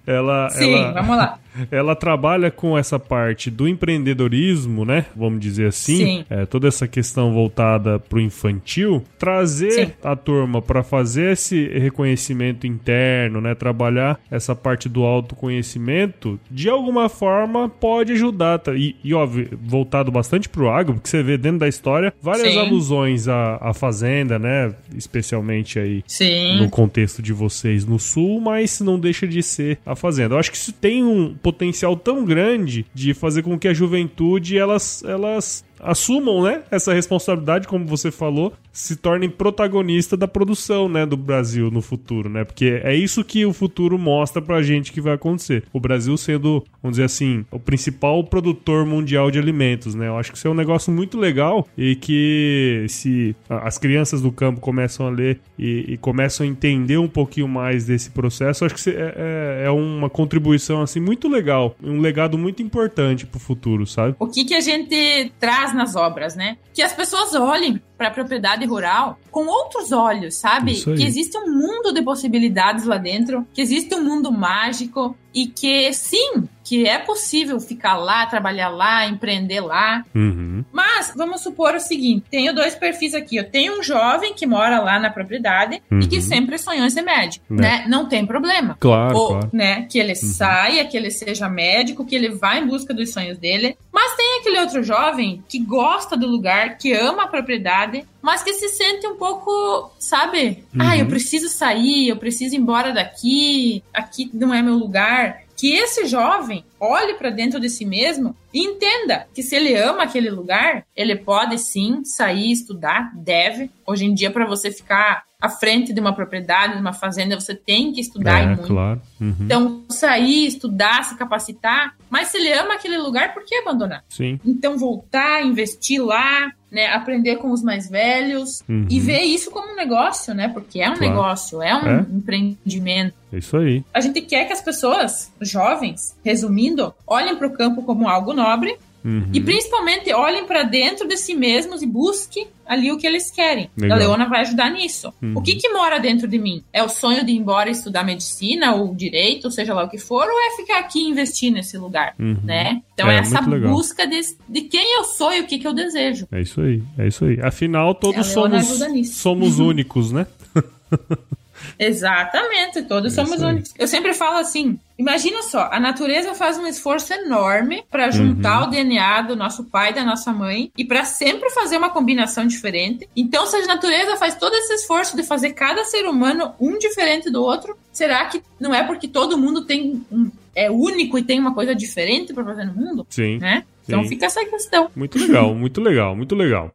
Ela, 0.07 0.49
Sim, 0.51 0.75
ela, 0.75 0.93
vamos 0.93 1.17
lá 1.17 1.39
ela 1.71 1.95
trabalha 1.95 2.51
com 2.51 2.77
essa 2.77 2.99
parte 2.99 3.51
do 3.51 3.69
empreendedorismo, 3.69 4.85
né? 4.85 5.07
Vamos 5.15 5.41
dizer 5.41 5.69
assim. 5.69 6.25
É, 6.29 6.47
toda 6.47 6.69
essa 6.69 6.87
questão 6.87 7.33
voltada 7.33 7.99
para 7.99 8.19
o 8.19 8.21
infantil. 8.21 9.03
Trazer 9.19 9.71
Sim. 9.71 9.93
a 10.03 10.17
turma 10.17 10.61
para 10.61 10.83
fazer 10.83 11.33
esse 11.33 11.67
reconhecimento 11.69 12.67
interno, 12.67 13.41
né? 13.41 13.55
Trabalhar 13.55 14.19
essa 14.31 14.55
parte 14.55 14.89
do 14.89 15.05
autoconhecimento, 15.05 16.39
de 16.51 16.69
alguma 16.69 17.09
forma 17.09 17.69
pode 17.69 18.13
ajudar. 18.13 18.59
Tá? 18.59 18.75
E, 18.75 18.97
e 19.03 19.15
óbvio, 19.15 19.59
voltado 19.63 20.11
bastante 20.11 20.49
para 20.49 20.63
o 20.63 20.69
agro, 20.69 20.95
porque 20.95 21.09
você 21.09 21.23
vê 21.23 21.37
dentro 21.37 21.61
da 21.61 21.69
história 21.69 22.13
várias 22.21 22.53
Sim. 22.53 22.59
alusões 22.59 23.29
à, 23.29 23.59
à 23.61 23.75
fazenda, 23.75 24.39
né? 24.39 24.75
Especialmente 24.95 25.79
aí 25.79 26.03
Sim. 26.07 26.59
no 26.59 26.69
contexto 26.69 27.23
de 27.23 27.33
vocês 27.33 27.85
no 27.85 27.99
sul, 27.99 28.41
mas 28.41 28.81
não 28.81 28.99
deixa 28.99 29.27
de 29.27 29.43
ser 29.43 29.79
a 29.85 29.96
fazenda. 29.97 30.35
Eu 30.35 30.39
acho 30.39 30.51
que 30.51 30.57
isso 30.57 30.73
tem 30.73 31.03
um 31.03 31.35
potencial 31.35 31.97
tão 31.97 32.25
grande 32.25 32.87
de 32.95 33.15
fazer 33.15 33.43
com 33.43 33.59
que 33.59 33.69
a 33.69 33.75
juventude 33.75 34.59
elas, 34.59 35.03
elas 35.05 35.65
assumam, 35.81 36.43
né, 36.43 36.63
essa 36.71 36.93
responsabilidade, 36.93 37.69
como 37.69 37.87
você 37.87 38.11
falou, 38.11 38.53
se 38.73 38.97
tornem 38.97 39.31
protagonista 39.31 40.17
da 40.17 40.29
produção, 40.29 40.89
né, 40.89 41.07
do 41.07 41.17
Brasil 41.17 41.71
no 41.71 41.81
futuro, 41.81 42.29
né? 42.29 42.45
Porque 42.45 42.81
é 42.85 42.95
isso 42.95 43.25
que 43.25 43.47
o 43.47 43.53
futuro 43.53 43.99
mostra 43.99 44.43
pra 44.43 44.63
gente 44.63 44.93
que 44.93 45.01
vai 45.01 45.15
acontecer. 45.15 45.65
O 45.73 45.81
Brasil 45.81 46.17
sendo, 46.17 46.63
vamos 46.83 46.97
dizer 46.97 47.05
assim, 47.05 47.45
o 47.51 47.59
principal 47.59 48.23
produtor 48.25 48.85
mundial 48.85 49.31
de 49.31 49.39
alimentos, 49.39 49.95
né? 49.95 50.09
Eu 50.09 50.19
acho 50.19 50.31
que 50.31 50.39
isso 50.39 50.47
é 50.47 50.51
um 50.51 50.55
negócio 50.55 50.93
muito 50.93 51.19
legal 51.19 51.67
e 51.77 51.97
que 51.97 52.85
se 52.89 53.35
as 53.49 53.79
crianças 53.79 54.21
do 54.21 54.31
campo 54.31 54.61
começam 54.61 55.07
a 55.07 55.11
ler 55.11 55.41
e, 55.59 55.93
e 55.95 55.97
começam 55.97 56.47
a 56.47 56.49
entender 56.49 56.99
um 56.99 57.09
pouquinho 57.09 57.49
mais 57.49 57.87
desse 57.87 58.11
processo, 58.11 58.65
acho 58.65 58.75
que 58.75 58.91
é, 58.91 59.15
é, 59.17 59.63
é, 59.67 59.71
uma 59.71 60.11
contribuição, 60.11 60.83
assim, 60.83 61.01
muito 61.01 61.29
legal, 61.29 61.75
um 61.83 62.01
legado 62.01 62.37
muito 62.37 62.63
importante 62.63 63.27
pro 63.27 63.41
futuro, 63.41 63.87
sabe? 63.87 64.15
O 64.19 64.27
que 64.27 64.45
que 64.45 64.55
a 64.55 64.61
gente 64.61 65.33
traz 65.39 65.66
nas 65.75 65.97
obras, 65.97 66.35
né? 66.35 66.57
Que 66.75 66.83
as 66.83 66.93
pessoas 66.93 67.35
olhem 67.35 67.81
para 67.97 68.09
a 68.09 68.11
propriedade 68.11 68.65
rural 68.67 69.19
com 69.31 69.47
outros 69.47 69.93
olhos, 69.93 70.37
sabe? 70.37 70.75
Que 70.97 71.05
existe 71.05 71.37
um 71.39 71.51
mundo 71.51 71.93
de 71.93 72.03
possibilidades 72.03 72.85
lá 72.85 72.99
dentro, 72.99 73.47
que 73.53 73.61
existe 73.61 73.95
um 73.95 74.03
mundo 74.03 74.31
mágico 74.33 75.17
e 75.35 75.47
que 75.47 75.93
sim, 75.93 76.49
que 76.67 76.85
é 76.85 76.99
possível 76.99 77.61
ficar 77.61 77.97
lá, 77.97 78.27
trabalhar 78.27 78.69
lá, 78.69 79.07
empreender 79.07 79.61
lá. 79.61 80.05
Uhum. 80.13 80.65
Mas 80.73 81.13
vamos 81.17 81.41
supor 81.41 81.77
o 81.77 81.81
seguinte: 81.81 82.27
tenho 82.29 82.53
dois 82.53 82.75
perfis 82.75 83.15
aqui. 83.15 83.37
Eu 83.37 83.49
tenho 83.49 83.79
um 83.79 83.83
jovem 83.85 84.35
que 84.35 84.45
mora 84.45 84.81
lá 84.81 84.99
na 84.99 85.09
propriedade 85.09 85.81
uhum. 85.89 86.01
e 86.01 86.09
que 86.09 86.17
uhum. 86.17 86.23
sempre 86.23 86.59
sonhou 86.59 86.85
em 86.85 86.91
ser 86.91 87.03
médico, 87.03 87.45
né? 87.49 87.63
né? 87.63 87.85
Não 87.87 88.09
tem 88.09 88.27
problema. 88.27 88.77
Claro, 88.81 89.17
Ou, 89.17 89.29
claro. 89.29 89.51
né, 89.53 89.87
que 89.89 89.97
ele 89.97 90.11
uhum. 90.11 90.17
saia, 90.17 90.85
que 90.85 90.97
ele 90.97 91.13
seja 91.13 91.49
médico, 91.49 92.05
que 92.05 92.17
ele 92.17 92.31
vá 92.31 92.59
em 92.59 92.67
busca 92.67 92.93
dos 92.93 93.13
sonhos 93.13 93.39
dele. 93.39 93.79
Mas 93.93 94.17
tem 94.17 94.41
aquele 94.41 94.59
outro 94.59 94.83
jovem 94.83 95.45
que 95.49 95.61
gosta 95.61 96.17
do 96.17 96.27
lugar, 96.27 96.77
que 96.79 96.93
ama 96.93 97.25
a 97.25 97.29
propriedade, 97.29 98.05
mas 98.21 98.43
que 98.43 98.53
se 98.55 98.69
sente 98.71 99.07
um 99.07 99.17
pouco, 99.17 99.93
sabe? 100.01 100.65
Uhum. 100.75 100.81
Ah, 100.81 100.99
eu 100.99 101.07
preciso 101.07 101.49
sair, 101.49 102.09
eu 102.09 102.17
preciso 102.17 102.57
ir 102.57 102.59
embora 102.59 102.93
daqui, 102.93 103.85
aqui 103.95 104.29
não 104.35 104.53
é 104.53 104.61
meu 104.61 104.75
lugar 104.75 105.46
que 105.57 105.73
esse 105.73 106.07
jovem 106.07 106.65
olhe 106.79 107.15
para 107.15 107.31
dentro 107.31 107.59
de 107.59 107.71
si 107.71 107.85
mesmo 107.85 108.37
e 108.53 108.61
entenda 108.61 109.27
que 109.35 109.43
se 109.43 109.57
ele 109.57 109.75
ama 109.75 110.03
aquele 110.03 110.31
lugar, 110.31 110.85
ele 110.95 111.17
pode 111.17 111.59
sim 111.59 112.05
sair 112.05 112.53
estudar, 112.53 113.11
deve. 113.15 113.71
Hoje 113.87 114.05
em 114.05 114.15
dia, 114.15 114.31
para 114.31 114.47
você 114.47 114.71
ficar 114.71 115.25
à 115.41 115.49
frente 115.49 115.93
de 115.93 116.01
uma 116.01 116.15
propriedade, 116.15 116.75
de 116.75 116.81
uma 116.81 116.93
fazenda, 116.93 117.39
você 117.39 117.55
tem 117.55 117.93
que 117.93 118.01
estudar 118.01 118.43
é, 118.43 118.47
muito. 118.47 118.63
Claro. 118.63 119.01
Uhum. 119.21 119.37
Então, 119.41 119.85
sair, 119.89 120.47
estudar, 120.47 121.05
se 121.05 121.17
capacitar. 121.17 121.95
Mas 122.09 122.29
se 122.29 122.39
ele 122.39 122.53
ama 122.53 122.75
aquele 122.75 122.99
lugar, 122.99 123.35
por 123.35 123.45
que 123.45 123.55
abandonar? 123.57 124.05
Sim. 124.09 124.41
Então, 124.45 124.79
voltar, 124.79 125.45
investir 125.45 126.03
lá, 126.03 126.51
né, 126.71 126.87
aprender 126.89 127.37
com 127.37 127.53
os 127.53 127.63
mais 127.63 127.89
velhos 127.89 128.63
uhum. 128.69 128.87
e 128.91 128.99
ver 128.99 129.23
isso 129.23 129.51
como 129.51 129.73
um 129.73 129.77
negócio, 129.77 130.35
né? 130.35 130.49
Porque 130.49 130.81
é 130.81 130.91
um 130.91 130.95
claro. 130.95 131.13
negócio, 131.13 131.63
é 131.63 131.75
um 131.75 131.87
é? 131.87 132.07
empreendimento. 132.13 133.15
É 133.37 133.39
isso 133.39 133.57
aí. 133.57 133.85
A 133.93 134.01
gente 134.01 134.23
quer 134.23 134.47
que 134.47 134.53
as 134.53 134.63
pessoas, 134.63 135.31
jovens, 135.41 136.17
resumindo, 136.25 136.95
olhem 137.07 137.37
para 137.37 137.47
o 137.47 137.53
campo 137.53 137.83
como 137.83 138.09
algo 138.09 138.33
nobre 138.33 138.79
Uhum. 139.07 139.23
E 139.33 139.41
principalmente 139.41 140.13
olhem 140.13 140.45
para 140.45 140.65
dentro 140.65 141.07
de 141.07 141.17
si 141.17 141.33
mesmos 141.33 141.81
e 141.81 141.87
busquem 141.87 142.49
ali 142.67 142.91
o 142.91 142.99
que 142.99 143.07
eles 143.07 143.31
querem. 143.31 143.71
Legal. 143.77 143.97
A 143.97 144.01
Leona 144.01 144.29
vai 144.29 144.41
ajudar 144.41 144.69
nisso. 144.69 145.15
Uhum. 145.23 145.35
O 145.37 145.43
que 145.43 145.55
que 145.55 145.69
mora 145.69 146.01
dentro 146.01 146.27
de 146.27 146.37
mim? 146.37 146.65
É 146.73 146.83
o 146.83 146.89
sonho 146.89 147.25
de 147.25 147.31
ir 147.31 147.37
embora 147.37 147.71
estudar 147.71 148.03
medicina 148.03 148.75
ou 148.75 148.93
direito, 148.93 149.49
seja 149.49 149.73
lá 149.73 149.85
o 149.85 149.89
que 149.89 149.99
for, 149.99 150.27
ou 150.27 150.41
é 150.41 150.57
ficar 150.57 150.81
aqui 150.81 150.99
e 150.99 151.09
investir 151.09 151.53
nesse 151.53 151.79
lugar, 151.79 152.17
uhum. 152.19 152.37
né? 152.43 152.83
Então 152.95 153.09
é, 153.09 153.15
é 153.15 153.19
essa 153.21 153.41
busca 153.41 154.09
de, 154.09 154.21
de, 154.49 154.63
quem 154.63 154.97
eu 154.97 155.05
sou 155.05 155.33
e 155.33 155.41
o 155.41 155.47
que 155.47 155.61
que 155.61 155.69
eu 155.69 155.73
desejo. 155.73 156.27
É 156.33 156.41
isso 156.41 156.61
aí, 156.61 156.83
é 156.99 157.07
isso 157.07 157.25
aí. 157.25 157.39
Afinal, 157.41 157.95
todos 157.95 158.27
somos, 158.27 158.67
somos 159.13 159.61
únicos, 159.61 160.11
né? 160.11 160.27
Exatamente, 161.79 162.83
todos 162.83 163.17
é 163.17 163.25
somos 163.25 163.41
únicos. 163.43 163.73
Eu 163.79 163.89
sempre 163.89 164.15
falo 164.15 164.39
assim: 164.39 164.79
imagina 164.99 165.43
só, 165.43 165.69
a 165.71 165.81
natureza 165.81 166.35
faz 166.35 166.59
um 166.59 166.67
esforço 166.67 167.13
enorme 167.13 167.85
para 167.91 168.11
juntar 168.11 168.63
uhum. 168.63 168.69
o 168.69 168.71
DNA 168.71 169.23
do 169.23 169.37
nosso 169.37 169.65
pai 169.65 169.91
e 169.91 169.95
da 169.95 170.05
nossa 170.05 170.33
mãe 170.33 170.71
e 170.77 170.85
para 170.85 171.05
sempre 171.05 171.51
fazer 171.51 171.77
uma 171.77 171.91
combinação 171.91 172.47
diferente. 172.47 173.09
Então, 173.17 173.47
se 173.47 173.57
a 173.57 173.67
natureza 173.67 174.17
faz 174.17 174.35
todo 174.35 174.55
esse 174.55 174.75
esforço 174.75 175.17
de 175.17 175.23
fazer 175.23 175.53
cada 175.53 175.85
ser 175.85 176.07
humano 176.07 176.55
um 176.61 176.79
diferente 176.79 177.31
do 177.31 177.43
outro, 177.43 177.77
será 177.93 178.25
que 178.27 178.43
não 178.59 178.75
é 178.75 178.83
porque 178.83 179.09
todo 179.09 179.39
mundo 179.39 179.65
tem 179.65 180.05
um, 180.11 180.31
é 180.55 180.71
único 180.71 181.19
e 181.19 181.23
tem 181.23 181.39
uma 181.39 181.55
coisa 181.55 181.75
diferente 181.75 182.33
para 182.33 182.45
fazer 182.45 182.65
no 182.65 182.75
mundo? 182.75 183.07
Sim. 183.11 183.39
Né? 183.39 183.65
Então 183.87 184.03
Sim. 184.03 184.09
fica 184.09 184.27
essa 184.27 184.45
questão. 184.45 184.91
Muito 184.97 185.19
legal, 185.19 185.55
muito 185.55 185.81
legal, 185.81 186.17
muito 186.17 186.35
legal. 186.35 186.73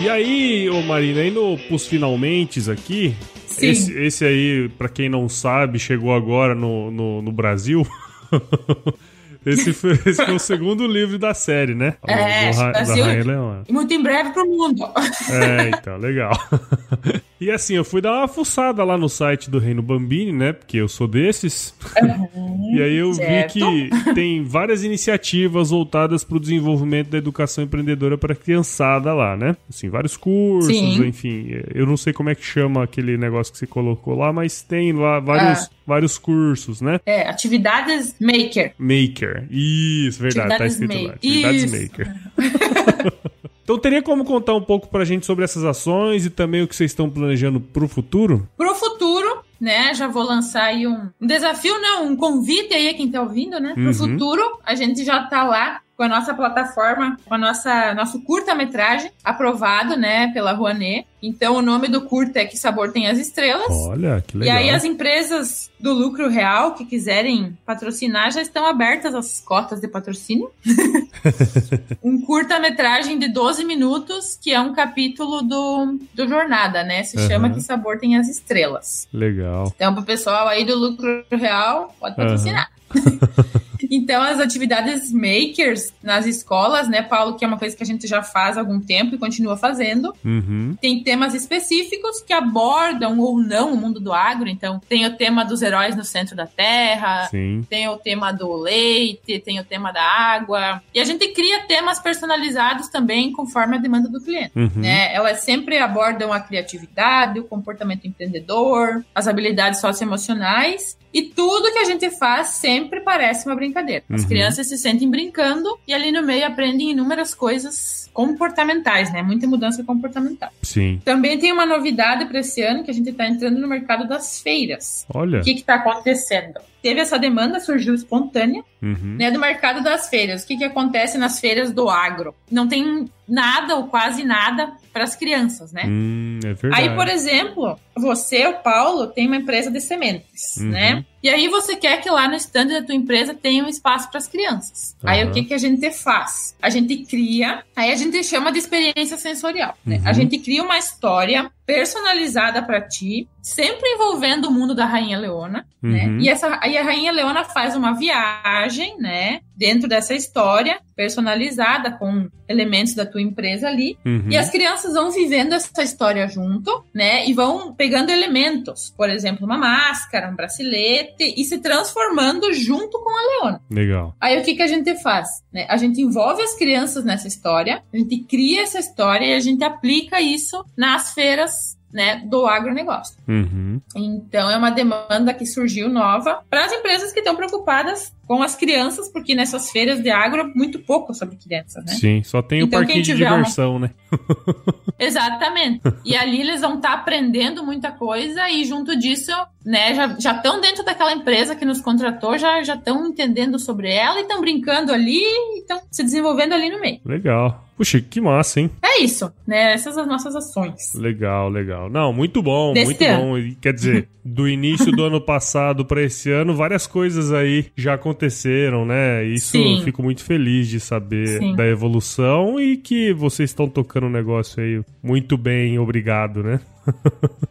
E 0.08 0.10
aí, 0.10 0.70
ô 0.70 0.80
Marina, 0.80 1.22
indo 1.22 1.58
pros 1.68 1.86
finalmente 1.86 2.70
aqui, 2.70 3.14
esse, 3.60 3.92
esse, 3.92 4.24
aí, 4.24 4.66
para 4.70 4.88
quem 4.88 5.06
não 5.06 5.28
sabe, 5.28 5.78
chegou 5.78 6.14
agora 6.14 6.54
no, 6.54 6.90
no, 6.90 7.20
no 7.20 7.30
Brasil. 7.30 7.86
Esse 9.44 9.72
foi, 9.72 9.92
esse 10.06 10.24
foi, 10.24 10.34
o 10.34 10.38
segundo 10.38 10.86
livro 10.86 11.18
da 11.18 11.34
série, 11.34 11.74
né? 11.74 11.94
É, 12.06 12.50
do, 12.50 12.56
Brasil, 12.56 12.96
da 12.96 13.04
Rainha 13.04 13.24
Leona. 13.24 13.64
Muito 13.68 13.92
em 13.92 14.02
breve 14.02 14.30
pro 14.30 14.46
mundo. 14.46 14.84
É, 15.30 15.70
então, 15.70 15.96
legal. 15.96 16.32
E 17.40 17.52
assim, 17.52 17.74
eu 17.74 17.84
fui 17.84 18.00
dar 18.00 18.14
uma 18.14 18.26
fuçada 18.26 18.82
lá 18.82 18.98
no 18.98 19.08
site 19.08 19.48
do 19.48 19.60
Reino 19.60 19.80
Bambini, 19.80 20.32
né? 20.32 20.52
Porque 20.52 20.76
eu 20.76 20.88
sou 20.88 21.06
desses. 21.06 21.72
Uhum, 22.02 22.72
e 22.76 22.82
aí 22.82 22.96
eu 22.96 23.14
certo. 23.14 23.54
vi 23.54 23.90
que 23.90 24.14
tem 24.14 24.42
várias 24.42 24.82
iniciativas 24.82 25.70
voltadas 25.70 26.24
para 26.24 26.36
o 26.36 26.40
desenvolvimento 26.40 27.10
da 27.10 27.18
educação 27.18 27.62
empreendedora 27.62 28.18
para 28.18 28.34
criançada 28.34 29.14
lá, 29.14 29.36
né? 29.36 29.56
Assim, 29.68 29.88
vários 29.88 30.16
cursos, 30.16 30.76
Sim. 30.76 31.06
enfim. 31.06 31.62
Eu 31.72 31.86
não 31.86 31.96
sei 31.96 32.12
como 32.12 32.28
é 32.28 32.34
que 32.34 32.44
chama 32.44 32.82
aquele 32.82 33.16
negócio 33.16 33.52
que 33.52 33.58
você 33.58 33.68
colocou 33.68 34.16
lá, 34.16 34.32
mas 34.32 34.60
tem 34.60 34.92
lá 34.92 35.20
vários, 35.20 35.64
ah. 35.64 35.70
vários 35.86 36.18
cursos, 36.18 36.80
né? 36.80 36.98
É, 37.06 37.28
atividades 37.28 38.16
maker. 38.20 38.72
Maker. 38.76 39.27
Isso, 39.50 40.20
verdade, 40.20 40.48
tá 40.48 40.64
atividades 40.64 40.78
tá 40.78 40.84
escrito 40.84 41.06
lá. 41.06 41.14
Atividades 41.14 41.64
Isso. 41.64 41.82
maker. 41.82 42.14
Então 43.68 43.78
teria 43.78 44.00
como 44.00 44.24
contar 44.24 44.54
um 44.54 44.62
pouco 44.62 44.88
pra 44.88 45.04
gente 45.04 45.26
sobre 45.26 45.44
essas 45.44 45.62
ações 45.62 46.24
e 46.24 46.30
também 46.30 46.62
o 46.62 46.66
que 46.66 46.74
vocês 46.74 46.90
estão 46.90 47.10
planejando 47.10 47.60
pro 47.60 47.86
futuro? 47.86 48.48
Pro 48.56 48.74
futuro, 48.74 49.42
né? 49.60 49.92
Já 49.92 50.08
vou 50.08 50.22
lançar 50.22 50.64
aí 50.64 50.86
um, 50.86 51.10
um 51.20 51.26
desafio, 51.26 51.78
não, 51.78 52.06
um 52.06 52.16
convite 52.16 52.72
aí 52.72 52.88
a 52.88 52.94
quem 52.94 53.10
tá 53.10 53.20
ouvindo, 53.20 53.60
né? 53.60 53.74
Pro 53.74 53.84
uhum. 53.84 53.92
futuro, 53.92 54.58
a 54.64 54.74
gente 54.74 55.04
já 55.04 55.22
tá 55.24 55.44
lá 55.44 55.82
com 55.98 56.04
a 56.04 56.08
nossa 56.08 56.32
plataforma, 56.32 57.18
com 57.26 57.34
a 57.34 57.38
nossa 57.38 57.92
nosso 57.92 58.20
curta-metragem 58.20 59.10
aprovado, 59.24 59.96
né, 59.96 60.28
pela 60.32 60.52
Rouanet. 60.52 61.04
Então 61.20 61.56
o 61.56 61.62
nome 61.62 61.88
do 61.88 62.02
curta 62.02 62.38
é 62.38 62.44
Que 62.44 62.56
Sabor 62.56 62.92
Tem 62.92 63.08
as 63.08 63.18
Estrelas. 63.18 63.66
Olha, 63.68 64.22
que 64.24 64.38
legal. 64.38 64.54
E 64.54 64.58
aí 64.58 64.70
as 64.70 64.84
empresas 64.84 65.68
do 65.80 65.92
lucro 65.92 66.28
real 66.28 66.74
que 66.74 66.84
quiserem 66.84 67.58
patrocinar 67.66 68.30
já 68.30 68.40
estão 68.40 68.64
abertas 68.64 69.12
as 69.12 69.40
cotas 69.40 69.80
de 69.80 69.88
patrocínio. 69.88 70.52
um 72.00 72.20
curta-metragem 72.20 73.18
de 73.18 73.26
12 73.26 73.64
minutos, 73.64 74.38
que 74.40 74.52
é 74.52 74.60
um 74.60 74.72
capítulo 74.72 75.42
do, 75.42 75.98
do 76.14 76.28
Jornada, 76.28 76.84
né? 76.84 77.02
Se 77.02 77.16
uhum. 77.16 77.26
chama 77.26 77.50
Que 77.50 77.60
Sabor 77.60 77.98
Tem 77.98 78.16
as 78.16 78.28
Estrelas. 78.28 79.08
Legal. 79.12 79.72
Então 79.74 79.92
pro 79.92 80.04
pessoal 80.04 80.46
aí 80.46 80.64
do 80.64 80.78
lucro 80.78 81.24
real, 81.32 81.92
pode 81.98 82.14
patrocinar. 82.14 82.70
Uhum. 82.70 82.77
Então, 83.90 84.22
as 84.22 84.38
atividades 84.38 85.12
makers 85.12 85.92
nas 86.02 86.26
escolas, 86.26 86.88
né, 86.88 87.02
Paulo, 87.02 87.36
que 87.36 87.44
é 87.44 87.48
uma 87.48 87.58
coisa 87.58 87.76
que 87.76 87.82
a 87.82 87.86
gente 87.86 88.06
já 88.06 88.22
faz 88.22 88.56
há 88.56 88.60
algum 88.60 88.80
tempo 88.80 89.14
e 89.14 89.18
continua 89.18 89.56
fazendo, 89.56 90.14
uhum. 90.24 90.76
tem 90.80 91.02
temas 91.02 91.34
específicos 91.34 92.20
que 92.20 92.32
abordam 92.32 93.18
ou 93.18 93.38
não 93.38 93.72
o 93.72 93.76
mundo 93.76 94.00
do 94.00 94.12
agro. 94.12 94.48
Então, 94.48 94.80
tem 94.88 95.06
o 95.06 95.16
tema 95.16 95.44
dos 95.44 95.62
heróis 95.62 95.96
no 95.96 96.04
centro 96.04 96.36
da 96.36 96.46
terra, 96.46 97.26
Sim. 97.30 97.64
tem 97.68 97.88
o 97.88 97.96
tema 97.96 98.32
do 98.32 98.54
leite, 98.56 99.38
tem 99.38 99.58
o 99.60 99.64
tema 99.64 99.92
da 99.92 100.02
água. 100.02 100.82
E 100.94 101.00
a 101.00 101.04
gente 101.04 101.28
cria 101.28 101.66
temas 101.66 101.98
personalizados 101.98 102.88
também 102.88 103.32
conforme 103.32 103.76
a 103.76 103.80
demanda 103.80 104.08
do 104.08 104.20
cliente. 104.20 104.52
Uhum. 104.54 104.70
Né? 104.76 105.14
Elas 105.14 105.40
sempre 105.40 105.78
abordam 105.78 106.32
a 106.32 106.40
criatividade, 106.40 107.40
o 107.40 107.44
comportamento 107.44 108.06
empreendedor, 108.06 109.04
as 109.14 109.26
habilidades 109.26 109.80
socioemocionais 109.80 110.96
e 111.12 111.22
tudo 111.22 111.72
que 111.72 111.78
a 111.78 111.84
gente 111.84 112.10
faz 112.10 112.48
sempre 112.48 113.00
parece 113.00 113.46
uma 113.46 113.54
brincadeira. 113.54 114.04
As 114.10 114.22
uhum. 114.22 114.28
crianças 114.28 114.68
se 114.68 114.76
sentem 114.76 115.10
brincando 115.10 115.78
e 115.86 115.94
ali 115.94 116.12
no 116.12 116.22
meio 116.22 116.46
aprendem 116.46 116.90
inúmeras 116.90 117.34
coisas 117.34 118.10
comportamentais, 118.12 119.12
né? 119.12 119.22
Muita 119.22 119.46
mudança 119.46 119.82
comportamental. 119.84 120.50
Sim. 120.62 121.00
Também 121.04 121.38
tem 121.38 121.52
uma 121.52 121.64
novidade 121.64 122.26
para 122.26 122.40
esse 122.40 122.62
ano 122.62 122.84
que 122.84 122.90
a 122.90 122.94
gente 122.94 123.10
está 123.10 123.26
entrando 123.26 123.58
no 123.58 123.68
mercado 123.68 124.06
das 124.06 124.40
feiras. 124.40 125.06
Olha. 125.12 125.40
O 125.40 125.42
que 125.42 125.52
está 125.52 125.76
acontecendo? 125.76 126.60
Teve 126.82 127.00
essa 127.00 127.18
demanda, 127.18 127.60
surgiu 127.60 127.94
espontânea, 127.94 128.62
uhum. 128.82 129.16
né, 129.18 129.30
do 129.30 129.38
mercado 129.38 129.82
das 129.82 130.08
feiras. 130.08 130.44
O 130.44 130.46
que, 130.46 130.56
que 130.56 130.64
acontece 130.64 131.18
nas 131.18 131.40
feiras 131.40 131.72
do 131.72 131.88
agro? 131.88 132.34
Não 132.50 132.68
tem 132.68 133.06
nada 133.28 133.76
ou 133.76 133.88
quase 133.88 134.24
nada 134.24 134.72
para 134.92 135.04
as 135.04 135.14
crianças, 135.14 135.72
né? 135.72 135.84
Hum, 135.86 136.40
é 136.44 136.54
verdade. 136.54 136.82
Aí, 136.82 136.94
por 136.94 137.08
exemplo, 137.08 137.78
você, 137.96 138.46
o 138.46 138.54
Paulo, 138.54 139.08
tem 139.08 139.26
uma 139.26 139.36
empresa 139.36 139.70
de 139.70 139.80
sementes, 139.80 140.56
uhum. 140.56 140.68
né? 140.68 141.04
E 141.22 141.28
aí 141.28 141.48
você 141.48 141.76
quer 141.76 142.00
que 142.00 142.08
lá 142.08 142.28
no 142.28 142.34
stand 142.36 142.66
da 142.66 142.82
tua 142.82 142.94
empresa 142.94 143.34
tenha 143.34 143.64
um 143.64 143.68
espaço 143.68 144.08
para 144.08 144.18
as 144.18 144.28
crianças. 144.28 144.96
Uhum. 145.02 145.10
Aí 145.10 145.24
o 145.24 145.32
que, 145.32 145.44
que 145.44 145.54
a 145.54 145.58
gente 145.58 145.90
faz? 145.90 146.54
A 146.62 146.70
gente 146.70 146.98
cria, 147.04 147.64
aí 147.74 147.90
a 147.90 147.96
gente 147.96 148.22
chama 148.22 148.52
de 148.52 148.58
experiência 148.58 149.16
sensorial. 149.16 149.76
Né? 149.84 149.96
Uhum. 149.96 150.02
A 150.08 150.12
gente 150.12 150.38
cria 150.38 150.62
uma 150.62 150.78
história 150.78 151.50
personalizada 151.66 152.62
para 152.62 152.80
ti, 152.80 153.28
sempre 153.42 153.88
envolvendo 153.90 154.46
o 154.46 154.50
mundo 154.50 154.74
da 154.74 154.86
Rainha 154.86 155.18
Leona, 155.18 155.66
né? 155.82 156.04
uhum. 156.04 156.16
né? 156.16 156.22
E, 156.22 156.28
essa, 156.28 156.58
aí 156.62 156.78
a 156.78 156.84
Rainha 156.84 157.12
Leona 157.12 157.44
faz 157.44 157.74
uma 157.74 157.92
viagem, 157.92 158.96
né? 158.98 159.40
Dentro 159.58 159.88
dessa 159.88 160.14
história, 160.14 160.78
personalizada, 160.94 161.90
com 161.98 162.28
elementos 162.48 162.94
da 162.94 163.04
tua 163.04 163.20
empresa 163.20 163.66
ali. 163.66 163.98
Uhum. 164.06 164.28
E 164.30 164.36
as 164.36 164.48
crianças 164.50 164.94
vão 164.94 165.10
vivendo 165.10 165.52
essa 165.52 165.82
história 165.82 166.28
junto, 166.28 166.84
né? 166.94 167.28
E 167.28 167.32
vão 167.32 167.74
pegando 167.74 168.10
elementos. 168.10 168.94
Por 168.96 169.10
exemplo, 169.10 169.44
uma 169.44 169.58
máscara, 169.58 170.30
um 170.30 170.36
bracelete, 170.36 171.34
e 171.36 171.44
se 171.44 171.58
transformando 171.58 172.52
junto 172.52 173.00
com 173.00 173.10
a 173.10 173.22
Leona. 173.22 173.60
Legal. 173.70 174.14
Aí 174.20 174.38
o 174.40 174.44
que, 174.44 174.54
que 174.54 174.62
a 174.62 174.68
gente 174.68 174.94
faz? 175.02 175.28
Né? 175.52 175.66
A 175.68 175.76
gente 175.76 176.00
envolve 176.00 176.40
as 176.40 176.56
crianças 176.56 177.04
nessa 177.04 177.26
história, 177.26 177.82
a 177.92 177.96
gente 177.96 178.18
cria 178.20 178.62
essa 178.62 178.78
história 178.78 179.26
e 179.26 179.34
a 179.34 179.40
gente 179.40 179.64
aplica 179.64 180.20
isso 180.20 180.64
nas 180.76 181.14
feiras 181.14 181.77
né, 181.92 182.22
do 182.26 182.46
agronegócio. 182.46 183.16
Uhum. 183.26 183.80
Então, 183.96 184.50
é 184.50 184.56
uma 184.56 184.70
demanda 184.70 185.32
que 185.32 185.46
surgiu 185.46 185.88
nova 185.88 186.40
para 186.48 186.64
as 186.64 186.72
empresas 186.72 187.12
que 187.12 187.20
estão 187.20 187.34
preocupadas 187.34 188.12
com 188.26 188.42
as 188.42 188.54
crianças, 188.54 189.08
porque 189.10 189.34
nessas 189.34 189.70
feiras 189.70 190.02
de 190.02 190.10
agro, 190.10 190.52
muito 190.54 190.78
pouco 190.80 191.14
sobre 191.14 191.36
crianças, 191.36 191.82
né? 191.84 191.92
Sim, 191.92 192.22
só 192.22 192.42
tem 192.42 192.60
então, 192.60 192.78
o 192.78 192.82
parquinho 192.82 193.02
de 193.02 193.14
diversão, 193.14 193.76
uma... 193.76 193.88
né? 193.88 193.90
Exatamente. 194.98 195.80
E 196.04 196.14
ali 196.14 196.40
eles 196.40 196.60
vão 196.60 196.76
estar 196.76 196.90
tá 196.90 196.94
aprendendo 196.94 197.64
muita 197.64 197.90
coisa 197.90 198.50
e 198.50 198.66
junto 198.66 198.98
disso, 198.98 199.32
né, 199.64 199.94
já 200.18 200.32
estão 200.32 200.60
dentro 200.60 200.84
daquela 200.84 201.12
empresa 201.12 201.56
que 201.56 201.64
nos 201.64 201.80
contratou, 201.80 202.36
já 202.36 202.60
estão 202.60 203.06
entendendo 203.06 203.58
sobre 203.58 203.90
ela 203.90 204.18
e 204.18 204.22
estão 204.22 204.42
brincando 204.42 204.92
ali 204.92 205.22
e 205.22 205.60
estão 205.60 205.80
se 205.90 206.02
desenvolvendo 206.02 206.52
ali 206.52 206.70
no 206.70 206.80
meio. 206.80 207.00
Legal. 207.06 207.67
Puxa, 207.78 208.00
que 208.00 208.20
massa, 208.20 208.60
hein? 208.60 208.70
É 208.82 209.00
isso, 209.00 209.32
né? 209.46 209.72
Essas 209.72 209.94
são 209.94 210.02
as 210.02 210.08
nossas 210.08 210.34
ações. 210.34 210.92
Legal, 210.96 211.48
legal. 211.48 211.88
Não, 211.88 212.12
muito 212.12 212.42
bom, 212.42 212.72
Desse 212.72 212.86
muito 212.86 213.04
ano. 213.04 213.22
bom. 213.22 213.54
Quer 213.60 213.72
dizer, 213.72 214.08
do 214.24 214.48
início 214.48 214.90
do 214.90 215.04
ano 215.04 215.20
passado 215.20 215.84
para 215.84 216.02
esse 216.02 216.28
ano, 216.32 216.56
várias 216.56 216.88
coisas 216.88 217.32
aí 217.32 217.66
já 217.76 217.94
aconteceram, 217.94 218.84
né? 218.84 219.24
Isso 219.24 219.52
Sim. 219.52 219.78
eu 219.78 219.84
fico 219.84 220.02
muito 220.02 220.24
feliz 220.24 220.66
de 220.66 220.80
saber 220.80 221.38
Sim. 221.38 221.54
da 221.54 221.64
evolução 221.66 222.58
e 222.60 222.76
que 222.76 223.12
vocês 223.12 223.50
estão 223.50 223.68
tocando 223.68 224.06
o 224.06 224.10
negócio 224.10 224.60
aí 224.60 224.82
muito 225.00 225.38
bem, 225.38 225.78
obrigado, 225.78 226.42
né? 226.42 226.58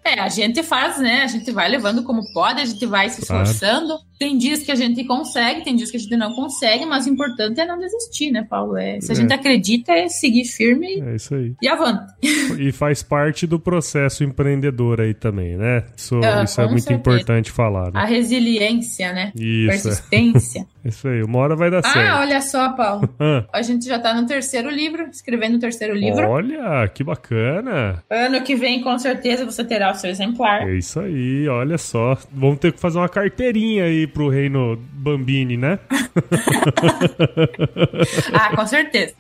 É, 0.03 0.19
a 0.19 0.29
gente 0.29 0.63
faz, 0.63 0.97
né? 0.99 1.23
A 1.23 1.27
gente 1.27 1.51
vai 1.51 1.69
levando 1.69 2.03
como 2.03 2.21
pode, 2.33 2.61
a 2.61 2.65
gente 2.65 2.85
vai 2.85 3.09
se 3.09 3.21
esforçando. 3.21 3.87
Claro. 3.87 4.07
Tem 4.17 4.35
dias 4.35 4.63
que 4.63 4.71
a 4.71 4.75
gente 4.75 5.03
consegue, 5.03 5.63
tem 5.63 5.75
dias 5.75 5.91
que 5.91 5.97
a 5.97 5.99
gente 5.99 6.15
não 6.17 6.33
consegue, 6.33 6.85
mas 6.85 7.05
o 7.05 7.09
importante 7.09 7.59
é 7.59 7.65
não 7.65 7.77
desistir, 7.77 8.31
né, 8.31 8.45
Paulo? 8.49 8.75
É, 8.75 8.99
se 8.99 9.11
a 9.11 9.13
é. 9.13 9.15
gente 9.15 9.31
acredita, 9.31 9.91
é 9.91 10.07
seguir 10.07 10.45
firme 10.45 11.01
é 11.01 11.15
isso 11.15 11.35
aí. 11.35 11.53
e 11.61 11.67
avante. 11.67 12.13
E 12.59 12.71
faz 12.71 13.03
parte 13.03 13.45
do 13.45 13.59
processo 13.59 14.23
empreendedor 14.23 15.01
aí 15.01 15.13
também, 15.13 15.55
né? 15.55 15.83
Isso, 15.95 16.19
ah, 16.23 16.43
isso 16.43 16.59
é 16.59 16.65
muito 16.65 16.81
certeza. 16.81 16.99
importante 16.99 17.51
falar. 17.51 17.91
Né? 17.91 17.99
A 17.99 18.05
resiliência, 18.05 19.13
né? 19.13 19.31
Isso. 19.35 19.67
Persistência. 19.67 20.65
isso 20.83 21.07
aí, 21.07 21.21
uma 21.21 21.37
hora 21.37 21.55
vai 21.55 21.69
dar 21.69 21.79
ah, 21.79 21.89
certo. 21.89 22.09
Ah, 22.09 22.19
olha 22.21 22.41
só, 22.41 22.69
Paulo. 22.69 23.07
a 23.53 23.61
gente 23.61 23.85
já 23.85 23.99
tá 23.99 24.15
no 24.19 24.25
terceiro 24.25 24.69
livro, 24.69 25.07
escrevendo 25.11 25.57
o 25.57 25.59
terceiro 25.59 25.93
livro. 25.93 26.27
Olha, 26.27 26.87
que 26.87 27.03
bacana. 27.03 28.03
Ano 28.09 28.41
que 28.41 28.55
vem, 28.55 28.81
com 28.81 28.97
certeza 28.97 29.26
certeza 29.27 29.45
você 29.45 29.63
terá 29.63 29.91
o 29.91 29.95
seu 29.95 30.09
exemplar. 30.09 30.67
É 30.67 30.75
isso 30.75 30.99
aí, 30.99 31.47
olha 31.47 31.77
só. 31.77 32.17
Vamos 32.31 32.59
ter 32.59 32.71
que 32.71 32.79
fazer 32.79 32.97
uma 32.97 33.09
carteirinha 33.09 33.83
aí 33.83 34.07
pro 34.07 34.29
Reino 34.29 34.77
Bambini, 34.93 35.57
né? 35.57 35.79
ah, 38.33 38.55
com 38.55 38.65
certeza. 38.65 39.13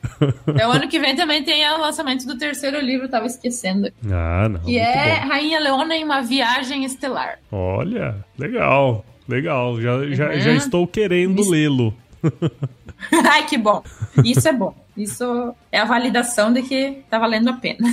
Então, 0.47 0.71
ano 0.71 0.87
que 0.87 0.99
vem 0.99 1.15
também 1.15 1.43
tem 1.43 1.67
o 1.69 1.77
lançamento 1.77 2.25
do 2.25 2.37
terceiro 2.37 2.79
livro, 2.79 3.09
tava 3.09 3.25
esquecendo. 3.25 3.91
Ah, 4.09 4.47
não. 4.49 4.61
Que 4.61 4.79
é 4.79 5.19
bom. 5.21 5.27
Rainha 5.27 5.59
Leona 5.59 5.95
em 5.95 6.03
uma 6.03 6.21
viagem 6.21 6.85
estelar. 6.85 7.39
Olha, 7.51 8.15
legal, 8.37 9.05
legal. 9.27 9.79
Já, 9.81 9.95
uhum. 9.95 10.13
já, 10.13 10.37
já 10.37 10.53
estou 10.53 10.87
querendo 10.87 11.47
lê-lo. 11.49 11.93
Ai, 13.29 13.45
que 13.45 13.57
bom. 13.57 13.83
Isso 14.23 14.47
é 14.47 14.53
bom. 14.53 14.73
Isso 14.97 15.53
é 15.71 15.79
a 15.79 15.85
validação 15.85 16.51
de 16.51 16.63
que 16.63 17.03
tá 17.09 17.19
valendo 17.19 17.49
a 17.49 17.53
pena. 17.53 17.87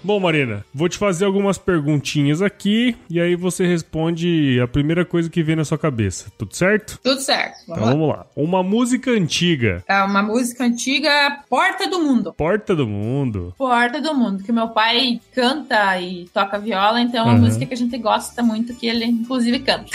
Bom, 0.04 0.18
Marina, 0.18 0.64
vou 0.74 0.88
te 0.88 0.98
fazer 0.98 1.24
algumas 1.24 1.58
perguntinhas 1.58 2.42
aqui 2.42 2.96
e 3.08 3.20
aí 3.20 3.36
você 3.36 3.64
responde 3.64 4.60
a 4.60 4.66
primeira 4.66 5.04
coisa 5.04 5.30
que 5.30 5.42
vem 5.42 5.54
na 5.54 5.64
sua 5.64 5.78
cabeça. 5.78 6.26
Tudo 6.36 6.56
certo? 6.56 6.98
Tudo 7.02 7.20
certo. 7.20 7.64
Vamos 7.68 7.82
então 7.82 7.84
lá. 7.84 7.90
vamos 7.92 8.08
lá. 8.08 8.26
Uma 8.34 8.62
música 8.62 9.12
antiga. 9.12 9.84
É 9.86 10.02
uma 10.02 10.22
música 10.22 10.64
antiga, 10.64 11.10
Porta 11.48 11.88
do 11.88 12.00
Mundo. 12.00 12.32
Porta 12.32 12.74
do 12.74 12.86
Mundo. 12.86 13.54
Porta 13.56 14.00
do 14.00 14.12
Mundo, 14.12 14.42
que 14.42 14.50
meu 14.50 14.68
pai 14.70 15.20
canta 15.32 16.00
e 16.00 16.28
toca 16.34 16.58
viola, 16.58 17.00
então 17.00 17.20
é 17.20 17.22
uma 17.22 17.34
uhum. 17.34 17.40
música 17.42 17.64
que 17.64 17.74
a 17.74 17.76
gente 17.76 17.96
gosta 17.98 18.42
muito, 18.42 18.74
que 18.74 18.88
ele 18.88 19.04
inclusive 19.04 19.60
canta. 19.60 19.86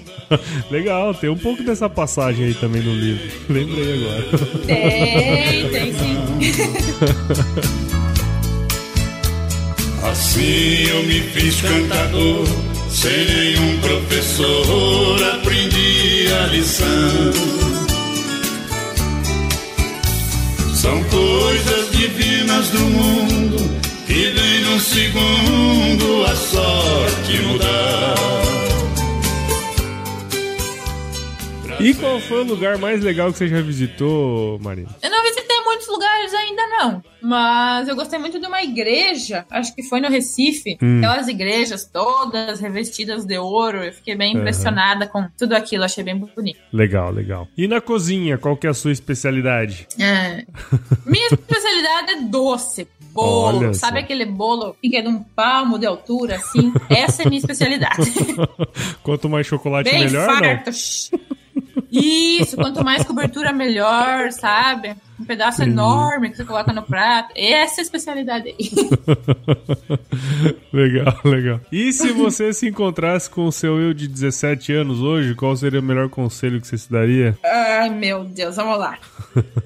Legal, 0.70 1.14
tem 1.14 1.30
um 1.30 1.38
pouco 1.38 1.62
dessa 1.62 1.88
passagem 1.88 2.46
aí 2.46 2.54
também 2.54 2.82
no 2.82 2.92
livro. 2.92 3.30
Lembrei 3.48 4.04
agora. 4.04 4.24
Tem, 4.66 5.70
tem 5.70 5.92
sim. 5.94 6.18
Assim 10.10 10.84
eu 10.88 11.02
me 11.02 11.20
fiz 11.20 11.60
cantador, 11.60 12.46
sem 12.90 13.26
nenhum 13.26 13.78
professor 13.80 15.22
aprendi 15.34 16.26
a 16.32 16.46
lição. 16.46 17.32
São 20.74 21.04
coisas 21.04 21.90
divinas 21.90 22.70
do 22.70 22.80
mundo 22.80 23.80
que 24.06 24.30
vem 24.30 24.60
num 24.64 24.80
segundo 24.80 26.24
a 26.24 26.34
sorte 26.34 27.42
mudar. 27.42 28.14
E 31.80 31.94
qual 31.94 32.18
foi 32.20 32.40
o 32.40 32.44
lugar 32.44 32.78
mais 32.78 33.02
legal 33.04 33.30
que 33.30 33.38
você 33.38 33.48
já 33.48 33.60
visitou, 33.60 34.58
Marina? 34.58 34.88
Muitos 35.88 35.96
lugares 35.96 36.34
ainda 36.34 36.66
não. 36.66 37.02
Mas 37.22 37.88
eu 37.88 37.96
gostei 37.96 38.18
muito 38.18 38.38
de 38.38 38.46
uma 38.46 38.62
igreja, 38.62 39.44
acho 39.50 39.74
que 39.74 39.82
foi 39.82 40.00
no 40.00 40.08
Recife. 40.08 40.76
Hum. 40.80 40.98
Aquelas 40.98 41.28
igrejas 41.28 41.84
todas 41.86 42.60
revestidas 42.60 43.24
de 43.24 43.38
ouro. 43.38 43.82
Eu 43.82 43.92
fiquei 43.92 44.14
bem 44.14 44.34
uhum. 44.34 44.40
impressionada 44.40 45.06
com 45.06 45.26
tudo 45.36 45.54
aquilo, 45.54 45.84
achei 45.84 46.04
bem 46.04 46.16
bonito. 46.16 46.60
Legal, 46.72 47.10
legal. 47.10 47.48
E 47.56 47.66
na 47.66 47.80
cozinha, 47.80 48.36
qual 48.36 48.56
que 48.56 48.66
é 48.66 48.70
a 48.70 48.74
sua 48.74 48.92
especialidade? 48.92 49.88
É. 49.98 50.44
Minha 51.06 51.26
especialidade 51.26 52.12
é 52.12 52.20
doce. 52.22 52.86
Bolo, 53.10 53.58
Olha 53.58 53.74
sabe 53.74 53.98
só. 53.98 54.04
aquele 54.04 54.26
bolo 54.26 54.76
que 54.80 54.94
é 54.94 55.02
de 55.02 55.08
um 55.08 55.22
palmo 55.22 55.78
de 55.78 55.86
altura, 55.86 56.36
assim? 56.36 56.72
Essa 56.88 57.22
é 57.22 57.28
minha 57.28 57.40
especialidade. 57.40 58.12
Quanto 59.02 59.28
mais 59.28 59.46
chocolate, 59.46 59.90
bem 59.90 60.04
melhor, 60.04 60.26
farto. 60.26 60.70
não? 60.70 61.27
Isso, 61.90 62.56
quanto 62.56 62.84
mais 62.84 63.04
cobertura, 63.04 63.52
melhor, 63.52 64.30
sabe? 64.32 64.96
Um 65.20 65.24
pedaço 65.24 65.62
Sim. 65.62 65.70
enorme 65.70 66.30
que 66.30 66.36
você 66.36 66.44
coloca 66.44 66.72
no 66.72 66.82
prato. 66.82 67.32
Essa 67.36 67.80
é 67.80 67.80
a 67.80 67.82
especialidade 67.82 68.48
aí. 68.48 68.70
legal, 70.72 71.20
legal. 71.24 71.60
E 71.72 71.92
se 71.92 72.12
você 72.12 72.52
se 72.52 72.68
encontrasse 72.68 73.28
com 73.28 73.46
o 73.46 73.52
seu 73.52 73.80
eu 73.80 73.92
de 73.92 74.06
17 74.06 74.72
anos 74.72 75.00
hoje, 75.00 75.34
qual 75.34 75.56
seria 75.56 75.80
o 75.80 75.82
melhor 75.82 76.08
conselho 76.08 76.60
que 76.60 76.68
você 76.68 76.78
se 76.78 76.90
daria? 76.90 77.36
Ai, 77.44 77.90
meu 77.90 78.24
Deus, 78.24 78.56
vamos 78.56 78.78
lá. 78.78 78.98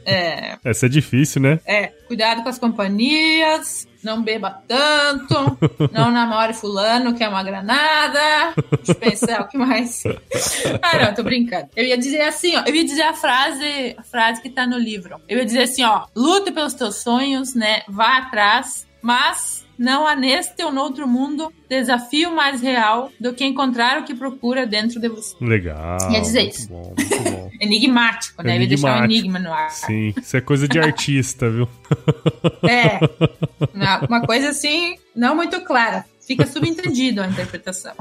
É... 0.04 0.56
Essa 0.64 0.86
é 0.86 0.88
difícil, 0.88 1.42
né? 1.42 1.60
É, 1.66 1.88
cuidado 2.06 2.42
com 2.42 2.48
as 2.48 2.58
companhias, 2.58 3.86
não 4.02 4.22
beba 4.22 4.62
tanto, 4.66 5.58
não 5.92 6.10
namore 6.10 6.54
fulano, 6.54 7.14
que 7.14 7.22
é 7.22 7.28
uma 7.28 7.42
granada. 7.42 8.54
Deixa 8.76 8.92
eu 8.92 8.94
pensar 8.94 9.40
o 9.42 9.48
que 9.48 9.56
mais. 9.56 10.02
Ah, 10.82 11.04
não, 11.04 11.14
tô 11.14 11.22
brincando. 11.22 11.68
Eu 11.76 11.84
ia 11.84 11.96
dizer 11.96 12.22
assim, 12.22 12.56
ó, 12.56 12.64
eu 12.66 12.74
ia 12.74 12.84
dizer 12.84 13.02
a 13.02 13.14
frase, 13.14 13.94
a 13.96 14.02
frase 14.02 14.42
que 14.42 14.50
tá 14.50 14.66
no 14.66 14.78
livro. 14.78 15.20
Eu 15.28 15.38
ia 15.38 15.44
dizer 15.44 15.62
assim, 15.62 15.84
ó, 15.84 16.06
luta 16.14 16.50
pelos 16.50 16.74
teus 16.74 16.96
sonhos, 16.96 17.54
né? 17.54 17.82
Vá 17.88 18.18
atrás, 18.18 18.86
mas 19.00 19.61
não 19.82 20.06
há 20.06 20.14
neste 20.14 20.62
ou 20.62 20.70
no 20.70 20.80
outro 20.80 21.08
mundo 21.08 21.52
desafio 21.68 22.34
mais 22.34 22.62
real 22.62 23.10
do 23.18 23.34
que 23.34 23.44
encontrar 23.44 24.00
o 24.00 24.04
que 24.04 24.14
procura 24.14 24.64
dentro 24.64 25.00
de 25.00 25.08
você. 25.08 25.34
Legal. 25.40 25.98
Ia 26.12 26.20
dizer 26.20 26.48
isso. 26.48 26.68
Bom, 26.68 26.94
bom. 26.94 27.50
Enigmático, 27.60 28.42
né? 28.44 28.54
Enigmático. 28.54 28.86
Ia 28.86 28.92
deixar 28.92 29.00
um 29.00 29.04
enigma 29.04 29.38
no 29.40 29.52
ar. 29.52 29.70
Sim, 29.70 30.14
isso 30.16 30.36
é 30.36 30.40
coisa 30.40 30.68
de 30.68 30.78
artista, 30.78 31.50
viu? 31.50 31.68
É. 32.62 33.00
Uma 34.08 34.20
coisa 34.24 34.50
assim, 34.50 34.96
não 35.14 35.34
muito 35.34 35.60
clara. 35.62 36.04
Fica 36.26 36.46
subentendido 36.46 37.20
a 37.20 37.26
interpretação. 37.26 37.92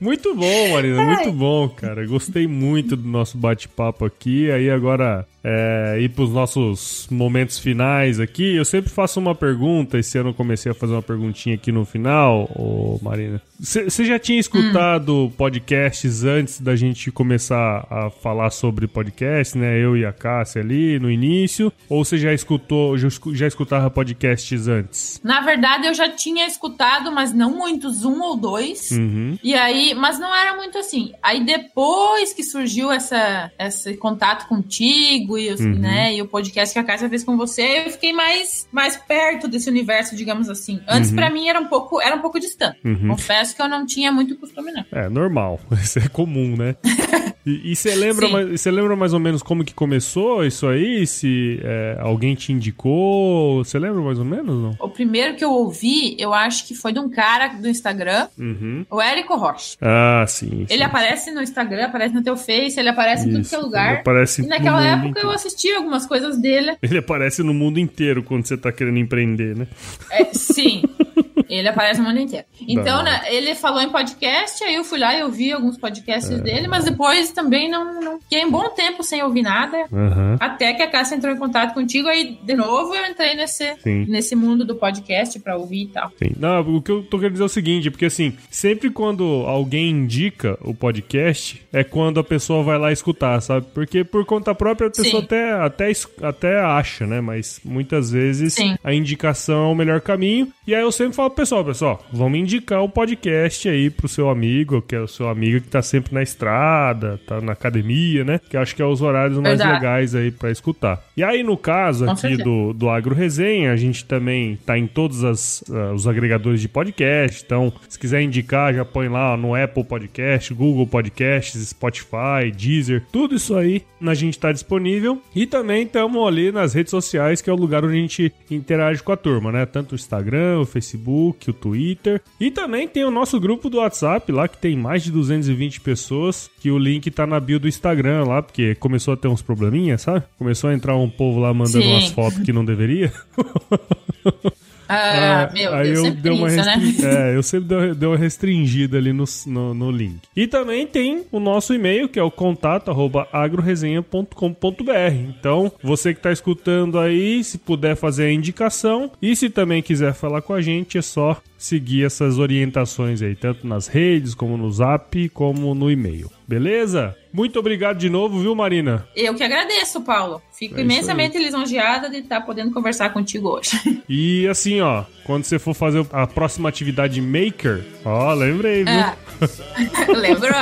muito 0.00 0.34
bom, 0.34 0.72
Marina, 0.72 1.02
muito 1.04 1.32
bom, 1.32 1.68
cara. 1.68 2.04
Gostei 2.06 2.46
muito 2.46 2.96
do 2.96 3.08
nosso 3.08 3.38
bate-papo 3.38 4.04
aqui. 4.04 4.50
Aí 4.50 4.68
agora 4.68 5.26
é, 5.44 5.98
ir 6.00 6.08
para 6.10 6.24
os 6.24 6.30
nossos 6.30 7.06
momentos 7.10 7.58
finais 7.58 8.18
aqui. 8.18 8.56
Eu 8.56 8.64
sempre 8.64 8.90
faço 8.90 9.20
uma 9.20 9.34
pergunta. 9.34 9.98
Esse 9.98 10.18
ano 10.18 10.30
eu 10.30 10.34
comecei 10.34 10.72
a 10.72 10.74
fazer 10.74 10.92
uma 10.92 11.02
perguntinha 11.02 11.54
aqui 11.54 11.70
no 11.70 11.84
final, 11.84 12.50
ô 12.56 12.98
Marina. 13.00 13.40
Você 13.60 14.04
já 14.04 14.18
tinha 14.18 14.40
escutado 14.40 15.26
hum. 15.26 15.30
podcasts 15.30 16.24
antes 16.24 16.60
da 16.60 16.74
gente 16.74 17.12
começar 17.12 17.86
a 17.88 18.10
falar 18.10 18.50
sobre 18.50 18.88
podcast, 18.88 19.56
né? 19.56 19.78
Eu 19.78 19.96
e 19.96 20.04
a 20.04 20.12
Cássia 20.12 20.60
ali 20.60 20.98
no 20.98 21.08
início? 21.08 21.72
Ou 21.88 22.04
você 22.04 22.18
já 22.18 22.32
escutou, 22.32 22.98
já, 22.98 23.46
escutava 23.46 23.88
podcasts 23.88 24.66
antes? 24.66 25.20
Na 25.22 25.40
verdade, 25.42 25.86
eu 25.86 25.92
eu 25.92 25.94
já 25.94 26.08
tinha 26.08 26.46
escutado, 26.46 27.12
mas 27.12 27.32
não 27.32 27.54
muitos, 27.54 28.04
um 28.04 28.20
ou 28.22 28.36
dois. 28.36 28.90
Uhum. 28.90 29.38
E 29.42 29.54
aí, 29.54 29.94
mas 29.94 30.18
não 30.18 30.34
era 30.34 30.56
muito 30.56 30.78
assim. 30.78 31.12
Aí 31.22 31.44
depois 31.44 32.32
que 32.32 32.42
surgiu 32.42 32.90
essa, 32.90 33.52
esse 33.58 33.94
contato 33.96 34.48
contigo 34.48 35.31
e, 35.38 35.52
uhum. 35.52 35.78
né, 35.78 36.14
e 36.14 36.22
o 36.22 36.26
podcast 36.26 36.72
que 36.72 36.78
a 36.78 36.84
Cássia 36.84 37.08
fez 37.08 37.24
com 37.24 37.36
você, 37.36 37.84
eu 37.86 37.90
fiquei 37.90 38.12
mais, 38.12 38.68
mais 38.72 38.96
perto 38.96 39.48
desse 39.48 39.68
universo, 39.68 40.16
digamos 40.16 40.48
assim. 40.48 40.80
Antes, 40.88 41.10
uhum. 41.10 41.16
para 41.16 41.30
mim, 41.30 41.48
era 41.48 41.60
um 41.60 41.66
pouco, 41.66 42.00
era 42.00 42.14
um 42.14 42.20
pouco 42.20 42.38
distante. 42.38 42.78
Uhum. 42.84 43.08
Confesso 43.08 43.54
que 43.54 43.62
eu 43.62 43.68
não 43.68 43.86
tinha 43.86 44.12
muito 44.12 44.36
costume, 44.36 44.72
não. 44.72 44.84
É, 44.92 45.08
normal. 45.08 45.60
Isso 45.82 45.98
é 45.98 46.08
comum, 46.08 46.56
né? 46.56 46.76
E 47.44 47.74
você 47.74 47.94
lembra, 47.94 48.28
mais, 48.28 48.64
lembra 48.66 48.94
mais 48.94 49.12
ou 49.12 49.18
menos 49.18 49.42
como 49.42 49.64
que 49.64 49.74
começou 49.74 50.44
isso 50.44 50.66
aí? 50.66 51.06
Se 51.06 51.60
é, 51.62 51.96
alguém 52.00 52.34
te 52.34 52.52
indicou? 52.52 53.64
Você 53.64 53.78
lembra 53.78 54.00
mais 54.00 54.18
ou 54.18 54.24
menos? 54.24 54.62
Não? 54.62 54.76
O 54.78 54.88
primeiro 54.88 55.34
que 55.34 55.44
eu 55.44 55.50
ouvi, 55.50 56.16
eu 56.20 56.32
acho 56.32 56.66
que 56.66 56.74
foi 56.74 56.92
de 56.92 57.00
um 57.00 57.10
cara 57.10 57.48
do 57.48 57.68
Instagram, 57.68 58.28
uhum. 58.38 58.86
o 58.88 59.00
Érico 59.00 59.34
Rocha. 59.36 59.76
Ah, 59.80 60.24
sim. 60.28 60.66
Ele 60.70 60.78
sim. 60.78 60.82
aparece 60.82 61.32
no 61.32 61.42
Instagram, 61.42 61.86
aparece 61.86 62.14
no 62.14 62.22
teu 62.22 62.36
Face, 62.36 62.78
ele 62.78 62.88
aparece 62.88 63.28
isso. 63.28 63.38
em 63.38 63.42
tudo 63.42 63.48
que 63.48 63.54
é 63.54 63.58
lugar. 63.58 63.90
Ele 63.90 64.00
aparece 64.00 64.42
e 64.42 64.46
naquela 64.46 64.86
época 64.86 65.08
inteiro. 65.08 65.28
eu 65.28 65.32
assisti 65.32 65.72
algumas 65.72 66.06
coisas 66.06 66.40
dele. 66.40 66.76
Ele 66.80 66.98
aparece 66.98 67.42
no 67.42 67.52
mundo 67.52 67.78
inteiro 67.78 68.22
quando 68.22 68.46
você 68.46 68.56
tá 68.56 68.70
querendo 68.70 68.98
empreender, 68.98 69.56
né? 69.56 69.66
É, 70.10 70.26
sim. 70.32 70.82
Ele 71.58 71.68
aparece 71.68 72.00
no 72.00 72.08
mundo 72.08 72.20
inteiro. 72.20 72.46
Então, 72.66 73.02
né, 73.02 73.22
ele 73.26 73.54
falou 73.54 73.82
em 73.82 73.90
podcast, 73.90 74.64
aí 74.64 74.74
eu 74.74 74.84
fui 74.84 74.98
lá 74.98 75.14
e 75.16 75.22
ouvi 75.22 75.52
alguns 75.52 75.76
podcasts 75.76 76.38
é. 76.38 76.42
dele, 76.42 76.66
mas 76.66 76.84
depois 76.84 77.30
também 77.30 77.70
não, 77.70 78.00
não 78.00 78.20
fiquei 78.20 78.44
um 78.44 78.50
bom 78.50 78.70
tempo 78.70 79.02
sem 79.02 79.22
ouvir 79.22 79.42
nada. 79.42 79.76
Uhum. 79.92 80.36
Até 80.40 80.72
que 80.72 80.82
a 80.82 80.90
Cássia 80.90 81.14
entrou 81.14 81.34
em 81.34 81.38
contato 81.38 81.74
contigo, 81.74 82.08
aí 82.08 82.38
de 82.42 82.54
novo 82.54 82.94
eu 82.94 83.04
entrei 83.04 83.34
nesse, 83.34 83.74
nesse 83.84 84.34
mundo 84.34 84.64
do 84.64 84.76
podcast 84.76 85.38
pra 85.40 85.56
ouvir 85.56 85.82
e 85.82 85.88
tal. 85.88 86.10
Sim. 86.18 86.32
Não, 86.38 86.60
o 86.60 86.80
que 86.80 86.90
eu 86.90 87.02
tô 87.02 87.18
querendo 87.18 87.32
dizer 87.32 87.44
é 87.44 87.46
o 87.46 87.50
seguinte, 87.50 87.90
porque 87.90 88.06
assim, 88.06 88.36
sempre 88.50 88.88
quando 88.88 89.24
alguém 89.46 89.90
indica 89.90 90.58
o 90.62 90.74
podcast, 90.74 91.62
é 91.70 91.84
quando 91.84 92.18
a 92.18 92.24
pessoa 92.24 92.62
vai 92.62 92.78
lá 92.78 92.90
escutar, 92.90 93.40
sabe? 93.42 93.66
Porque 93.74 94.04
por 94.04 94.24
conta 94.24 94.54
própria 94.54 94.88
a 94.88 94.90
pessoa 94.90 95.22
até, 95.22 95.52
até, 95.52 95.92
até 96.22 96.60
acha, 96.60 97.06
né? 97.06 97.20
Mas 97.20 97.60
muitas 97.62 98.10
vezes 98.10 98.54
Sim. 98.54 98.76
a 98.82 98.94
indicação 98.94 99.64
é 99.64 99.72
o 99.72 99.74
melhor 99.74 100.00
caminho. 100.00 100.50
E 100.66 100.74
aí 100.74 100.80
eu 100.82 100.92
sempre 100.92 101.14
falo 101.14 101.30
pessoal, 101.42 101.64
pessoal, 101.64 102.00
vamos 102.12 102.38
indicar 102.38 102.84
o 102.84 102.88
podcast 102.88 103.68
aí 103.68 103.90
pro 103.90 104.06
seu 104.06 104.30
amigo, 104.30 104.80
que 104.80 104.94
é 104.94 105.00
o 105.00 105.08
seu 105.08 105.28
amigo 105.28 105.60
que 105.60 105.66
tá 105.66 105.82
sempre 105.82 106.14
na 106.14 106.22
estrada, 106.22 107.18
tá 107.26 107.40
na 107.40 107.50
academia, 107.50 108.22
né? 108.22 108.40
Que 108.48 108.56
acho 108.56 108.76
que 108.76 108.80
é 108.80 108.84
os 108.84 109.02
horários 109.02 109.36
mais 109.38 109.58
legais 109.58 110.14
aí 110.14 110.30
para 110.30 110.52
escutar. 110.52 111.02
E 111.16 111.24
aí, 111.24 111.42
no 111.42 111.56
caso 111.56 112.08
aqui 112.08 112.36
do, 112.36 112.72
do 112.72 112.88
Agro 112.88 113.12
Resenha, 113.12 113.72
a 113.72 113.76
gente 113.76 114.04
também 114.04 114.56
tá 114.64 114.78
em 114.78 114.86
todos 114.86 115.24
as, 115.24 115.62
uh, 115.62 115.92
os 115.92 116.06
agregadores 116.06 116.60
de 116.60 116.68
podcast. 116.68 117.42
Então, 117.44 117.72
se 117.88 117.98
quiser 117.98 118.22
indicar, 118.22 118.72
já 118.72 118.84
põe 118.84 119.08
lá 119.08 119.36
no 119.36 119.52
Apple 119.56 119.82
Podcast, 119.82 120.54
Google 120.54 120.86
Podcasts, 120.86 121.70
Spotify, 121.70 122.52
Deezer, 122.56 123.02
tudo 123.10 123.34
isso 123.34 123.56
aí 123.56 123.82
a 124.10 124.14
gente 124.14 124.38
tá 124.38 124.52
disponível. 124.52 125.20
E 125.34 125.46
também 125.46 125.84
estamos 125.84 126.26
ali 126.26 126.52
nas 126.52 126.74
redes 126.74 126.90
sociais, 126.90 127.40
que 127.40 127.50
é 127.50 127.52
o 127.52 127.56
lugar 127.56 127.84
onde 127.84 127.94
a 127.94 128.00
gente 128.00 128.32
interage 128.50 129.02
com 129.02 129.12
a 129.12 129.16
turma, 129.16 129.52
né? 129.52 129.66
Tanto 129.66 129.92
o 129.92 129.94
Instagram, 129.94 130.60
o 130.60 130.66
Facebook, 130.66 131.31
Facebook, 131.32 131.50
o 131.50 131.52
Twitter. 131.52 132.20
E 132.38 132.50
também 132.50 132.86
tem 132.86 133.04
o 133.04 133.10
nosso 133.10 133.40
grupo 133.40 133.68
do 133.68 133.78
WhatsApp 133.78 134.30
lá, 134.30 134.46
que 134.46 134.58
tem 134.58 134.76
mais 134.76 135.02
de 135.02 135.10
220 135.10 135.80
pessoas, 135.80 136.50
que 136.60 136.70
o 136.70 136.78
link 136.78 137.10
tá 137.10 137.26
na 137.26 137.40
bio 137.40 137.58
do 137.58 137.68
Instagram 137.68 138.24
lá, 138.24 138.42
porque 138.42 138.74
começou 138.76 139.14
a 139.14 139.16
ter 139.16 139.28
uns 139.28 139.42
probleminhas, 139.42 140.02
sabe? 140.02 140.24
Começou 140.38 140.70
a 140.70 140.74
entrar 140.74 140.96
um 140.96 141.08
povo 141.08 141.40
lá 141.40 141.52
mandando 141.52 141.84
Sim. 141.84 141.90
umas 141.90 142.10
fotos 142.10 142.40
que 142.40 142.52
não 142.52 142.64
deveria. 142.64 143.12
Ah, 144.88 145.48
ah, 145.48 145.52
meu 145.52 145.74
aí 145.74 145.92
Deus, 145.92 146.04
eu 146.04 146.10
dei 146.12 146.32
uma 146.32 146.48
isso, 146.48 146.56
restring... 146.56 147.02
né? 147.02 147.32
É, 147.32 147.36
eu 147.36 147.42
sempre 147.42 147.94
dei 147.94 148.08
uma 148.08 148.16
restringida 148.16 148.98
ali 148.98 149.12
no, 149.12 149.24
no, 149.46 149.74
no, 149.74 149.90
link. 149.90 150.20
E 150.36 150.46
também 150.46 150.86
tem 150.86 151.24
o 151.30 151.40
nosso 151.40 151.74
e-mail, 151.74 152.08
que 152.08 152.18
é 152.18 152.22
o 152.22 152.30
contato 152.30 152.90
arroba 152.90 153.28
agroresenha.com.br. 153.32 155.14
Então, 155.28 155.72
você 155.82 156.12
que 156.12 156.20
está 156.20 156.32
escutando 156.32 156.98
aí, 156.98 157.42
se 157.44 157.58
puder 157.58 157.96
fazer 157.96 158.24
a 158.24 158.32
indicação 158.32 159.10
e 159.20 159.34
se 159.36 159.50
também 159.50 159.82
quiser 159.82 160.14
falar 160.14 160.42
com 160.42 160.54
a 160.54 160.60
gente, 160.60 160.98
é 160.98 161.02
só 161.02 161.40
seguir 161.56 162.04
essas 162.04 162.38
orientações 162.38 163.22
aí, 163.22 163.36
tanto 163.36 163.66
nas 163.66 163.86
redes, 163.86 164.34
como 164.34 164.56
no 164.56 164.70
zap, 164.70 165.28
como 165.30 165.74
no 165.74 165.90
e-mail. 165.90 166.30
Beleza? 166.46 167.16
Muito 167.32 167.58
obrigado 167.58 167.98
de 167.98 168.10
novo, 168.10 168.38
viu, 168.40 168.54
Marina? 168.54 169.06
Eu 169.16 169.34
que 169.34 169.42
agradeço, 169.42 170.02
Paulo. 170.02 170.42
Fico 170.52 170.78
é 170.78 170.82
imensamente 170.82 171.38
lisonjeada 171.38 172.10
de 172.10 172.18
estar 172.18 172.42
podendo 172.42 172.70
conversar 172.70 173.12
contigo 173.12 173.48
hoje. 173.48 174.02
E 174.14 174.46
assim, 174.46 174.80
ó, 174.82 175.04
quando 175.24 175.44
você 175.44 175.58
for 175.58 175.72
fazer 175.72 176.04
a 176.12 176.26
próxima 176.26 176.68
atividade 176.68 177.18
maker, 177.22 177.82
ó, 178.04 178.34
lembrei, 178.34 178.84
viu? 178.84 178.92
É. 178.92 179.16
Lembrou? 180.12 180.52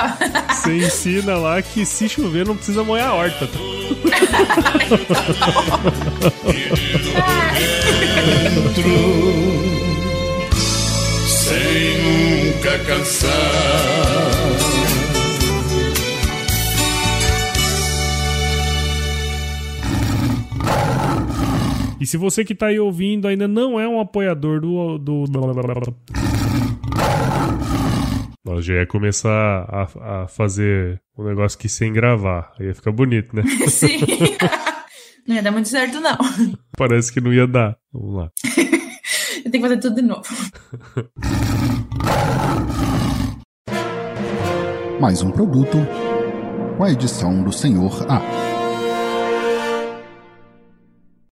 Você 0.51 0.77
ensina 0.77 1.37
lá 1.37 1.61
que 1.61 1.85
se 1.85 2.09
chover 2.09 2.47
não 2.47 2.55
precisa 2.55 2.85
molhar 2.85 3.09
a 3.09 3.15
horta. 3.15 3.49
Tá? 3.49 3.59
sem 11.51 11.99
nunca 11.99 12.79
cansar. 12.81 14.40
E 22.01 22.07
se 22.07 22.17
você 22.17 22.43
que 22.43 22.55
tá 22.55 22.69
aí 22.69 22.81
ouvindo 22.81 23.29
ainda 23.29 23.47
não 23.47 23.79
é 23.79 23.87
um 23.87 24.01
apoiador 24.01 24.59
do. 24.59 24.97
do... 24.97 25.25
Nós 28.43 28.65
já 28.65 28.75
ia 28.75 28.87
começar 28.87 29.31
a, 29.31 30.23
a 30.23 30.27
fazer 30.27 30.99
um 31.17 31.25
negócio 31.25 31.59
aqui 31.59 31.69
sem 31.69 31.93
gravar. 31.93 32.55
Aí 32.59 32.69
ia 32.69 32.75
ficar 32.75 32.91
bonito, 32.91 33.37
né? 33.37 33.43
Sim. 33.69 34.01
não 35.29 35.37
ia 35.37 35.43
dar 35.43 35.51
muito 35.53 35.69
certo, 35.69 36.01
não. 36.01 36.17
Parece 36.75 37.13
que 37.13 37.21
não 37.21 37.35
ia 37.35 37.47
dar. 37.47 37.77
Vamos 37.93 38.17
lá. 38.17 38.31
Eu 39.45 39.51
tenho 39.51 39.63
que 39.63 39.69
fazer 39.69 39.77
tudo 39.77 39.97
de 39.97 40.03
novo. 40.03 40.25
Mais 44.99 45.21
um 45.21 45.31
produto 45.31 45.77
com 46.79 46.85
a 46.85 46.91
edição 46.91 47.43
do 47.43 47.53
Senhor 47.53 48.07
A. 48.11 48.60